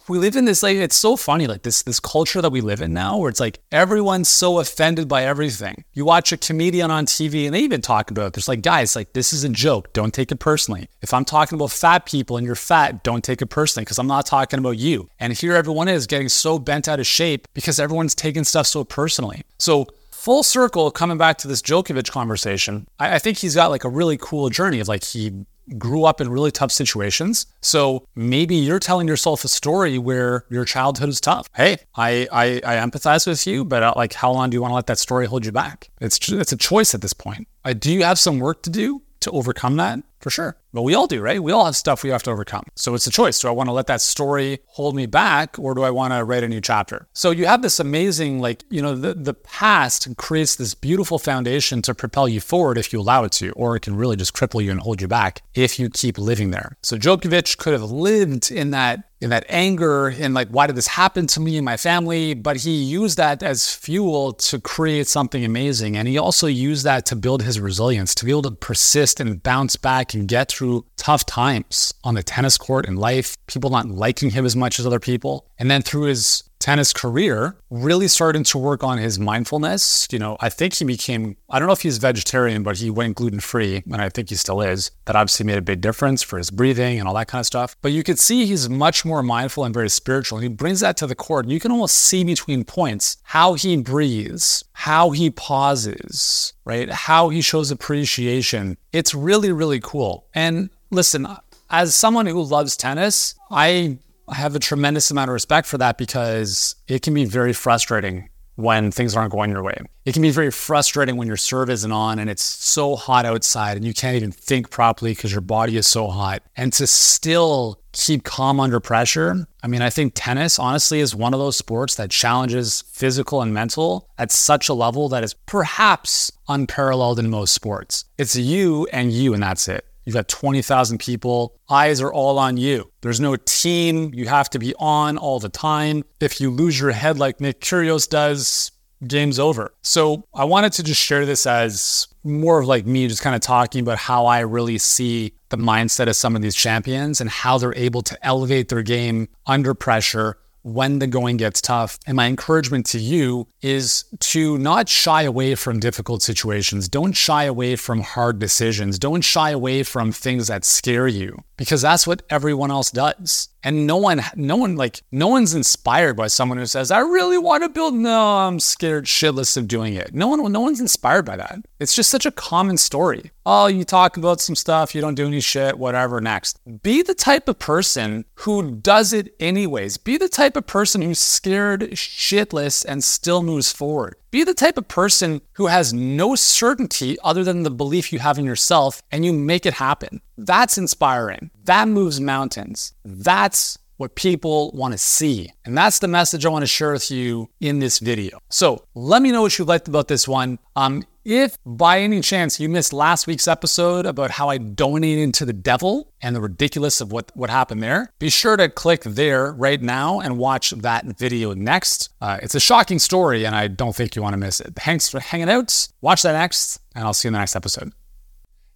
We 0.08 0.18
live 0.18 0.36
in 0.36 0.44
this 0.44 0.62
like 0.62 0.76
it's 0.76 0.96
so 0.96 1.16
funny, 1.16 1.46
like 1.46 1.62
this 1.62 1.82
this 1.82 1.98
culture 1.98 2.40
that 2.40 2.50
we 2.50 2.60
live 2.60 2.80
in 2.80 2.92
now 2.92 3.18
where 3.18 3.28
it's 3.28 3.40
like 3.40 3.58
everyone's 3.72 4.28
so 4.28 4.60
offended 4.60 5.08
by 5.08 5.24
everything. 5.24 5.84
You 5.94 6.04
watch 6.04 6.30
a 6.30 6.36
comedian 6.36 6.90
on 6.90 7.06
TV 7.06 7.46
and 7.46 7.54
they 7.54 7.60
even 7.60 7.82
talk 7.82 8.10
about 8.10 8.28
it. 8.28 8.32
There's 8.34 8.48
like, 8.48 8.62
guys, 8.62 8.94
like 8.94 9.14
this 9.14 9.32
is 9.32 9.42
a 9.42 9.48
joke. 9.48 9.92
Don't 9.92 10.14
take 10.14 10.30
it 10.30 10.36
personally. 10.36 10.88
If 11.02 11.12
I'm 11.12 11.24
talking 11.24 11.56
about 11.56 11.72
fat 11.72 12.06
people 12.06 12.36
and 12.36 12.46
you're 12.46 12.54
fat, 12.54 13.02
don't 13.02 13.24
take 13.24 13.42
it 13.42 13.46
personally 13.46 13.84
because 13.84 13.98
I'm 13.98 14.06
not 14.06 14.26
talking 14.26 14.60
about 14.60 14.78
you. 14.78 15.10
And 15.18 15.32
here 15.32 15.54
everyone 15.54 15.88
is 15.88 16.06
getting 16.06 16.28
so 16.28 16.58
bent 16.58 16.86
out 16.86 17.00
of 17.00 17.06
shape 17.06 17.48
because 17.52 17.80
everyone's 17.80 18.14
taking 18.14 18.44
stuff 18.44 18.68
so 18.68 18.84
personally. 18.84 19.42
So 19.58 19.86
full 20.12 20.42
circle, 20.42 20.90
coming 20.90 21.18
back 21.18 21.38
to 21.38 21.48
this 21.48 21.62
Djokovic 21.62 22.10
conversation, 22.10 22.86
I, 22.98 23.14
I 23.14 23.18
think 23.18 23.38
he's 23.38 23.54
got 23.54 23.70
like 23.70 23.84
a 23.84 23.88
really 23.88 24.16
cool 24.16 24.50
journey 24.50 24.80
of 24.80 24.88
like 24.88 25.04
he 25.04 25.46
grew 25.78 26.04
up 26.04 26.20
in 26.20 26.30
really 26.30 26.50
tough 26.50 26.72
situations. 26.72 27.46
So 27.60 28.06
maybe 28.14 28.54
you're 28.54 28.78
telling 28.78 29.08
yourself 29.08 29.44
a 29.44 29.48
story 29.48 29.98
where 29.98 30.44
your 30.50 30.64
childhood 30.64 31.08
is 31.08 31.20
tough. 31.20 31.48
Hey, 31.54 31.78
I 31.94 32.28
I, 32.32 32.60
I 32.64 32.86
empathize 32.86 33.26
with 33.26 33.46
you, 33.46 33.64
but 33.64 33.82
uh, 33.82 33.94
like, 33.96 34.12
how 34.12 34.32
long 34.32 34.50
do 34.50 34.54
you 34.56 34.62
want 34.62 34.72
to 34.72 34.76
let 34.76 34.86
that 34.86 34.98
story 34.98 35.26
hold 35.26 35.44
you 35.46 35.52
back? 35.52 35.90
It's 36.00 36.30
it's 36.30 36.52
a 36.52 36.56
choice 36.56 36.94
at 36.94 37.00
this 37.00 37.12
point. 37.12 37.48
Uh, 37.64 37.72
do 37.72 37.92
you 37.92 38.04
have 38.04 38.18
some 38.18 38.38
work 38.38 38.62
to 38.62 38.70
do 38.70 39.02
to 39.20 39.30
overcome 39.30 39.76
that? 39.76 40.00
For 40.20 40.30
sure. 40.30 40.56
But 40.72 40.82
we 40.82 40.94
all 40.94 41.06
do, 41.06 41.20
right? 41.20 41.40
We 41.42 41.52
all 41.52 41.66
have 41.66 41.76
stuff 41.76 42.02
we 42.02 42.10
have 42.10 42.22
to 42.24 42.30
overcome. 42.30 42.64
So 42.74 42.94
it's 42.94 43.06
a 43.06 43.10
choice. 43.10 43.38
Do 43.38 43.48
I 43.48 43.52
want 43.52 43.68
to 43.68 43.72
let 43.72 43.86
that 43.86 44.00
story 44.00 44.58
hold 44.66 44.96
me 44.96 45.06
back 45.06 45.58
or 45.58 45.74
do 45.74 45.82
I 45.82 45.90
want 45.90 46.14
to 46.14 46.24
write 46.24 46.42
a 46.42 46.48
new 46.48 46.60
chapter? 46.60 47.06
So 47.12 47.30
you 47.30 47.46
have 47.46 47.62
this 47.62 47.78
amazing, 47.78 48.40
like, 48.40 48.64
you 48.68 48.82
know, 48.82 48.96
the, 48.96 49.14
the 49.14 49.34
past 49.34 50.16
creates 50.16 50.56
this 50.56 50.74
beautiful 50.74 51.18
foundation 51.18 51.80
to 51.82 51.94
propel 51.94 52.28
you 52.28 52.40
forward 52.40 52.76
if 52.76 52.92
you 52.92 53.00
allow 53.00 53.24
it 53.24 53.32
to, 53.32 53.52
or 53.52 53.76
it 53.76 53.80
can 53.80 53.94
really 53.94 54.16
just 54.16 54.34
cripple 54.34 54.62
you 54.64 54.70
and 54.70 54.80
hold 54.80 55.00
you 55.00 55.08
back 55.08 55.42
if 55.54 55.78
you 55.78 55.90
keep 55.90 56.18
living 56.18 56.50
there. 56.50 56.76
So 56.82 56.96
Djokovic 56.96 57.56
could 57.58 57.72
have 57.72 57.90
lived 57.90 58.50
in 58.50 58.70
that 58.72 59.05
in 59.20 59.30
that 59.30 59.44
anger 59.48 60.08
and 60.08 60.34
like 60.34 60.48
why 60.48 60.66
did 60.66 60.76
this 60.76 60.86
happen 60.86 61.26
to 61.26 61.40
me 61.40 61.56
and 61.56 61.64
my 61.64 61.76
family 61.76 62.34
but 62.34 62.58
he 62.58 62.82
used 62.82 63.16
that 63.16 63.42
as 63.42 63.74
fuel 63.74 64.32
to 64.32 64.60
create 64.60 65.06
something 65.06 65.44
amazing 65.44 65.96
and 65.96 66.06
he 66.06 66.18
also 66.18 66.46
used 66.46 66.84
that 66.84 67.06
to 67.06 67.16
build 67.16 67.42
his 67.42 67.58
resilience 67.58 68.14
to 68.14 68.24
be 68.24 68.30
able 68.30 68.42
to 68.42 68.50
persist 68.50 69.20
and 69.20 69.42
bounce 69.42 69.76
back 69.76 70.14
and 70.14 70.28
get 70.28 70.48
through 70.48 70.84
tough 70.96 71.24
times 71.24 71.94
on 72.04 72.14
the 72.14 72.22
tennis 72.22 72.58
court 72.58 72.86
in 72.86 72.96
life, 72.96 73.36
people 73.46 73.70
not 73.70 73.88
liking 73.88 74.30
him 74.30 74.44
as 74.44 74.56
much 74.56 74.78
as 74.78 74.86
other 74.86 75.00
people. 75.00 75.46
And 75.58 75.70
then 75.70 75.82
through 75.82 76.04
his 76.04 76.42
tennis 76.66 76.92
career, 76.92 77.56
really 77.70 78.08
starting 78.08 78.42
to 78.42 78.58
work 78.58 78.82
on 78.82 78.98
his 78.98 79.20
mindfulness. 79.20 80.08
You 80.10 80.18
know, 80.18 80.36
I 80.40 80.48
think 80.48 80.74
he 80.74 80.84
became, 80.84 81.36
I 81.48 81.60
don't 81.60 81.68
know 81.68 81.72
if 81.72 81.82
he's 81.82 81.98
vegetarian, 81.98 82.64
but 82.64 82.78
he 82.78 82.90
went 82.90 83.14
gluten 83.14 83.38
free, 83.38 83.84
and 83.86 84.02
I 84.02 84.08
think 84.08 84.30
he 84.30 84.34
still 84.34 84.60
is. 84.60 84.90
That 85.04 85.14
obviously 85.14 85.46
made 85.46 85.58
a 85.58 85.62
big 85.62 85.80
difference 85.80 86.24
for 86.24 86.38
his 86.38 86.50
breathing 86.50 86.98
and 86.98 87.06
all 87.06 87.14
that 87.14 87.28
kind 87.28 87.38
of 87.38 87.46
stuff. 87.46 87.76
But 87.82 87.92
you 87.92 88.02
could 88.02 88.18
see 88.18 88.46
he's 88.46 88.68
much 88.68 89.04
more 89.04 89.22
mindful 89.22 89.64
and 89.64 89.72
very 89.72 89.88
spiritual. 89.88 90.40
He 90.40 90.48
brings 90.48 90.80
that 90.80 90.96
to 90.96 91.06
the 91.06 91.14
court, 91.14 91.44
and 91.44 91.52
you 91.52 91.60
can 91.60 91.70
almost 91.70 91.98
see 91.98 92.24
between 92.24 92.64
points 92.64 93.18
how 93.22 93.54
he 93.54 93.76
breathes, 93.76 94.64
how 94.72 95.10
he 95.10 95.30
pauses, 95.30 96.52
right? 96.64 96.90
How 96.90 97.28
he 97.28 97.42
shows 97.42 97.70
appreciation. 97.70 98.76
It's 98.92 99.14
really, 99.14 99.52
really 99.52 99.78
cool. 99.78 100.26
And 100.34 100.70
listen, 100.90 101.28
as 101.70 101.94
someone 101.94 102.26
who 102.26 102.42
loves 102.42 102.76
tennis, 102.76 103.36
I 103.52 103.98
have 104.32 104.56
a 104.56 104.58
tremendous 104.58 105.10
amount 105.10 105.30
of 105.30 105.34
respect 105.34 105.66
for 105.66 105.78
that 105.78 105.98
because 105.98 106.74
it 106.88 107.02
can 107.02 107.14
be 107.14 107.24
very 107.24 107.52
frustrating 107.52 108.28
when 108.56 108.90
things 108.90 109.14
aren't 109.14 109.32
going 109.32 109.50
your 109.50 109.62
way. 109.62 109.76
It 110.04 110.12
can 110.12 110.22
be 110.22 110.30
very 110.30 110.50
frustrating 110.50 111.16
when 111.16 111.28
your 111.28 111.36
serve 111.36 111.68
isn't 111.70 111.92
on 111.92 112.18
and 112.18 112.28
it's 112.30 112.42
so 112.42 112.96
hot 112.96 113.26
outside 113.26 113.76
and 113.76 113.86
you 113.86 113.92
can't 113.92 114.16
even 114.16 114.32
think 114.32 114.70
properly 114.70 115.12
because 115.12 115.30
your 115.30 115.42
body 115.42 115.76
is 115.76 115.86
so 115.86 116.08
hot. 116.08 116.42
And 116.56 116.72
to 116.74 116.86
still 116.86 117.80
keep 117.92 118.24
calm 118.24 118.60
under 118.60 118.80
pressure. 118.80 119.46
I 119.62 119.68
mean, 119.68 119.82
I 119.82 119.90
think 119.90 120.12
tennis, 120.14 120.58
honestly, 120.58 121.00
is 121.00 121.14
one 121.14 121.34
of 121.34 121.40
those 121.40 121.56
sports 121.56 121.94
that 121.96 122.10
challenges 122.10 122.82
physical 122.92 123.42
and 123.42 123.52
mental 123.54 124.08
at 124.18 124.30
such 124.30 124.68
a 124.68 124.74
level 124.74 125.08
that 125.08 125.24
is 125.24 125.34
perhaps 125.34 126.30
unparalleled 126.48 127.18
in 127.18 127.30
most 127.30 127.54
sports. 127.54 128.04
It's 128.18 128.36
you 128.36 128.86
and 128.92 129.12
you, 129.12 129.34
and 129.34 129.42
that's 129.42 129.68
it. 129.68 129.86
You've 130.06 130.14
got 130.14 130.28
20,000 130.28 130.98
people. 130.98 131.56
Eyes 131.68 132.00
are 132.00 132.12
all 132.12 132.38
on 132.38 132.56
you. 132.56 132.90
There's 133.02 133.20
no 133.20 133.36
team. 133.36 134.14
You 134.14 134.26
have 134.28 134.48
to 134.50 134.58
be 134.58 134.72
on 134.78 135.18
all 135.18 135.40
the 135.40 135.48
time. 135.48 136.04
If 136.20 136.40
you 136.40 136.50
lose 136.50 136.80
your 136.80 136.92
head 136.92 137.18
like 137.18 137.40
Nick 137.40 137.60
Kyrgios 137.60 138.08
does, 138.08 138.70
game's 139.06 139.38
over. 139.38 139.74
So 139.82 140.24
I 140.32 140.44
wanted 140.44 140.72
to 140.74 140.84
just 140.84 141.02
share 141.02 141.26
this 141.26 141.44
as 141.44 142.06
more 142.22 142.60
of 142.60 142.66
like 142.66 142.86
me 142.86 143.08
just 143.08 143.22
kind 143.22 143.34
of 143.34 143.42
talking 143.42 143.80
about 143.80 143.98
how 143.98 144.26
I 144.26 144.40
really 144.40 144.78
see 144.78 145.32
the 145.48 145.56
mindset 145.56 146.08
of 146.08 146.16
some 146.16 146.34
of 146.34 146.42
these 146.42 146.54
champions 146.54 147.20
and 147.20 147.28
how 147.28 147.58
they're 147.58 147.76
able 147.76 148.02
to 148.02 148.26
elevate 148.26 148.68
their 148.68 148.82
game 148.82 149.28
under 149.46 149.74
pressure 149.74 150.38
when 150.66 150.98
the 150.98 151.06
going 151.06 151.36
gets 151.36 151.60
tough. 151.60 151.96
And 152.08 152.16
my 152.16 152.26
encouragement 152.26 152.86
to 152.86 152.98
you 152.98 153.46
is 153.62 154.04
to 154.18 154.58
not 154.58 154.88
shy 154.88 155.22
away 155.22 155.54
from 155.54 155.78
difficult 155.78 156.22
situations. 156.22 156.88
Don't 156.88 157.12
shy 157.12 157.44
away 157.44 157.76
from 157.76 158.00
hard 158.00 158.40
decisions. 158.40 158.98
Don't 158.98 159.20
shy 159.22 159.50
away 159.50 159.84
from 159.84 160.10
things 160.10 160.48
that 160.48 160.64
scare 160.64 161.06
you 161.06 161.44
because 161.56 161.82
that's 161.82 162.04
what 162.04 162.22
everyone 162.30 162.72
else 162.72 162.90
does. 162.90 163.48
And 163.66 163.84
no 163.84 163.96
one, 163.96 164.22
no 164.36 164.54
one, 164.54 164.76
like, 164.76 165.02
no 165.10 165.26
one's 165.26 165.52
inspired 165.52 166.16
by 166.16 166.28
someone 166.28 166.56
who 166.56 166.66
says, 166.66 166.92
I 166.92 167.00
really 167.00 167.36
want 167.36 167.64
to 167.64 167.68
build. 167.68 167.94
No, 167.94 168.36
I'm 168.36 168.60
scared 168.60 169.06
shitless 169.06 169.56
of 169.56 169.66
doing 169.66 169.94
it. 169.94 170.14
No 170.14 170.28
one, 170.28 170.52
no 170.52 170.60
one's 170.60 170.80
inspired 170.80 171.24
by 171.24 171.36
that. 171.36 171.58
It's 171.80 171.96
just 171.96 172.08
such 172.08 172.26
a 172.26 172.30
common 172.30 172.76
story. 172.76 173.32
Oh, 173.44 173.66
you 173.66 173.82
talk 173.82 174.16
about 174.16 174.40
some 174.40 174.54
stuff, 174.54 174.94
you 174.94 175.00
don't 175.00 175.16
do 175.16 175.26
any 175.26 175.40
shit, 175.40 175.78
whatever, 175.78 176.20
next. 176.20 176.60
Be 176.82 177.02
the 177.02 177.12
type 177.12 177.48
of 177.48 177.58
person 177.58 178.24
who 178.34 178.70
does 178.70 179.12
it 179.12 179.34
anyways. 179.40 179.96
Be 179.96 180.16
the 180.16 180.28
type 180.28 180.56
of 180.56 180.68
person 180.68 181.02
who's 181.02 181.18
scared 181.18 181.80
shitless 181.90 182.84
and 182.86 183.02
still 183.02 183.42
moves 183.42 183.72
forward. 183.72 184.14
Be 184.36 184.44
the 184.44 184.52
type 184.52 184.76
of 184.76 184.86
person 184.86 185.40
who 185.54 185.68
has 185.68 185.94
no 185.94 186.34
certainty 186.34 187.16
other 187.24 187.42
than 187.42 187.62
the 187.62 187.70
belief 187.70 188.12
you 188.12 188.18
have 188.18 188.38
in 188.38 188.44
yourself 188.44 189.02
and 189.10 189.24
you 189.24 189.32
make 189.32 189.64
it 189.64 189.72
happen. 189.72 190.20
That's 190.36 190.76
inspiring. 190.76 191.50
That 191.64 191.88
moves 191.88 192.20
mountains. 192.20 192.92
That's 193.02 193.78
what 193.96 194.14
people 194.14 194.70
want 194.72 194.92
to 194.92 194.98
see. 194.98 195.52
And 195.64 195.76
that's 195.76 195.98
the 195.98 196.08
message 196.08 196.44
I 196.44 196.48
want 196.48 196.62
to 196.62 196.66
share 196.66 196.92
with 196.92 197.10
you 197.10 197.48
in 197.60 197.78
this 197.78 197.98
video. 197.98 198.38
So 198.48 198.84
let 198.94 199.22
me 199.22 199.32
know 199.32 199.42
what 199.42 199.58
you 199.58 199.64
liked 199.64 199.88
about 199.88 200.08
this 200.08 200.28
one. 200.28 200.58
Um, 200.74 201.04
if 201.24 201.58
by 201.66 202.00
any 202.00 202.20
chance 202.20 202.60
you 202.60 202.68
missed 202.68 202.92
last 202.92 203.26
week's 203.26 203.48
episode 203.48 204.06
about 204.06 204.30
how 204.30 204.48
I 204.48 204.58
donated 204.58 205.34
to 205.34 205.44
the 205.44 205.52
devil 205.52 206.12
and 206.22 206.36
the 206.36 206.40
ridiculous 206.40 207.00
of 207.00 207.10
what, 207.10 207.32
what 207.34 207.50
happened 207.50 207.82
there, 207.82 208.12
be 208.20 208.30
sure 208.30 208.56
to 208.56 208.68
click 208.68 209.02
there 209.02 209.52
right 209.52 209.82
now 209.82 210.20
and 210.20 210.38
watch 210.38 210.70
that 210.70 211.04
video 211.18 211.52
next. 211.52 212.10
Uh, 212.20 212.38
it's 212.42 212.54
a 212.54 212.60
shocking 212.60 213.00
story 213.00 213.44
and 213.44 213.56
I 213.56 213.66
don't 213.66 213.96
think 213.96 214.14
you 214.14 214.22
want 214.22 214.34
to 214.34 214.38
miss 214.38 214.60
it. 214.60 214.74
Thanks 214.76 215.08
for 215.08 215.18
hanging 215.18 215.50
out. 215.50 215.88
Watch 216.00 216.22
that 216.22 216.34
next, 216.34 216.80
and 216.94 217.04
I'll 217.04 217.12
see 217.14 217.26
you 217.26 217.30
in 217.30 217.32
the 217.32 217.40
next 217.40 217.56
episode. 217.56 217.92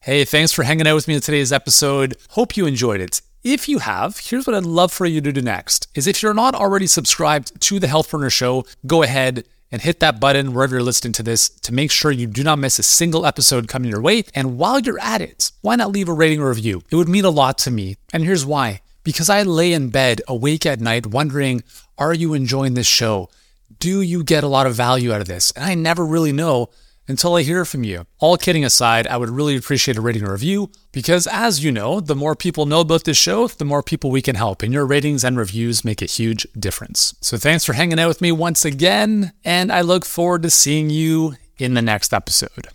Hey, 0.01 0.25
thanks 0.25 0.51
for 0.51 0.65
hanging 0.65 0.89
out 0.89 0.95
with 0.95 1.07
me 1.07 1.15
in 1.15 1.21
today's 1.21 1.53
episode. 1.53 2.17
Hope 2.31 2.57
you 2.57 2.67
enjoyed 2.67 3.01
it. 3.01 3.21
If 3.43 3.71
you 3.71 3.79
have, 3.79 4.19
here's 4.19 4.47
what 4.47 4.55
I'd 4.55 4.67
love 4.67 4.93
for 4.93 5.07
you 5.07 5.23
to 5.23 5.33
do 5.33 5.41
next 5.41 5.89
is 5.95 6.07
if 6.07 6.23
you're 6.23 6.35
not 6.35 6.55
already 6.55 6.87
subscribed 6.87 7.59
to 7.63 7.79
the 7.79 7.87
Healthpreneur 7.87 8.31
Show, 8.31 8.67
go 8.87 9.03
ahead 9.03 9.45
and 9.73 9.81
hit 9.81 10.01
that 10.01 10.21
button 10.21 10.53
wherever 10.53 10.75
you're 10.75 10.83
listening 10.83 11.15
to 11.15 11.23
this 11.23 11.49
to 11.49 11.73
make 11.73 11.91
sure 11.91 12.11
you 12.11 12.27
do 12.27 12.45
not 12.45 12.59
miss 12.59 12.79
a 12.79 12.83
single 12.83 13.25
episode 13.25 13.67
coming 13.67 13.91
your 13.91 14.03
way. 14.03 14.25
And 14.35 14.59
while 14.59 14.79
you're 14.79 15.01
at 15.01 15.23
it, 15.23 15.53
why 15.63 15.77
not 15.77 15.91
leave 15.91 16.11
a 16.11 16.13
rating 16.13 16.41
or 16.41 16.51
review? 16.51 16.83
It 16.91 16.97
would 16.97 17.09
mean 17.09 17.25
a 17.25 17.31
lot 17.31 17.57
to 17.59 17.71
me. 17.71 17.97
And 18.13 18.25
here's 18.25 18.45
why. 18.45 18.83
Because 19.05 19.31
I 19.31 19.43
lay 19.43 19.73
in 19.73 19.89
bed 19.89 20.21
awake 20.29 20.67
at 20.67 20.81
night 20.83 21.07
wondering, 21.07 21.63
are 21.97 22.13
you 22.13 22.35
enjoying 22.35 22.75
this 22.75 22.87
show? 22.87 23.31
Do 23.79 24.03
you 24.03 24.23
get 24.23 24.45
a 24.45 24.49
lot 24.49 24.67
of 24.67 24.75
value 24.75 25.15
out 25.15 25.23
of 25.23 25.29
this? 25.29 25.51
And 25.53 25.65
I 25.65 25.75
never 25.75 26.05
really 26.05 26.33
know 26.33 26.69
until 27.11 27.35
I 27.35 27.43
hear 27.43 27.67
from 27.67 27.85
you. 27.85 28.07
All 28.19 28.39
kidding 28.39 28.65
aside, 28.65 29.07
I 29.07 29.19
would 29.19 29.29
really 29.29 29.57
appreciate 29.57 29.99
a 29.99 30.01
rating 30.01 30.27
or 30.27 30.33
review 30.33 30.71
because, 30.93 31.27
as 31.27 31.63
you 31.63 31.71
know, 31.71 32.01
the 32.01 32.17
more 32.17 32.35
people 32.35 32.65
know 32.65 32.81
about 32.81 33.05
this 33.05 33.19
show, 33.19 33.49
the 33.49 33.65
more 33.67 33.83
people 33.83 34.11
we 34.11 34.23
can 34.23 34.37
help, 34.37 34.63
and 34.63 34.73
your 34.73 34.87
ratings 34.87 35.25
and 35.25 35.37
reviews 35.37 35.85
make 35.85 36.01
a 36.01 36.07
huge 36.07 36.47
difference. 36.59 37.15
So, 37.21 37.37
thanks 37.37 37.67
for 37.67 37.75
hanging 37.75 38.01
out 38.01 38.09
with 38.09 38.23
me 38.23 38.33
once 38.33 38.65
again, 38.65 39.33
and 39.45 39.71
I 39.71 39.83
look 39.83 40.07
forward 40.07 40.43
to 40.43 40.51
seeing 40.51 40.89
you 40.89 41.35
in 41.59 41.75
the 41.75 41.83
next 41.83 42.15
episode. 42.15 42.71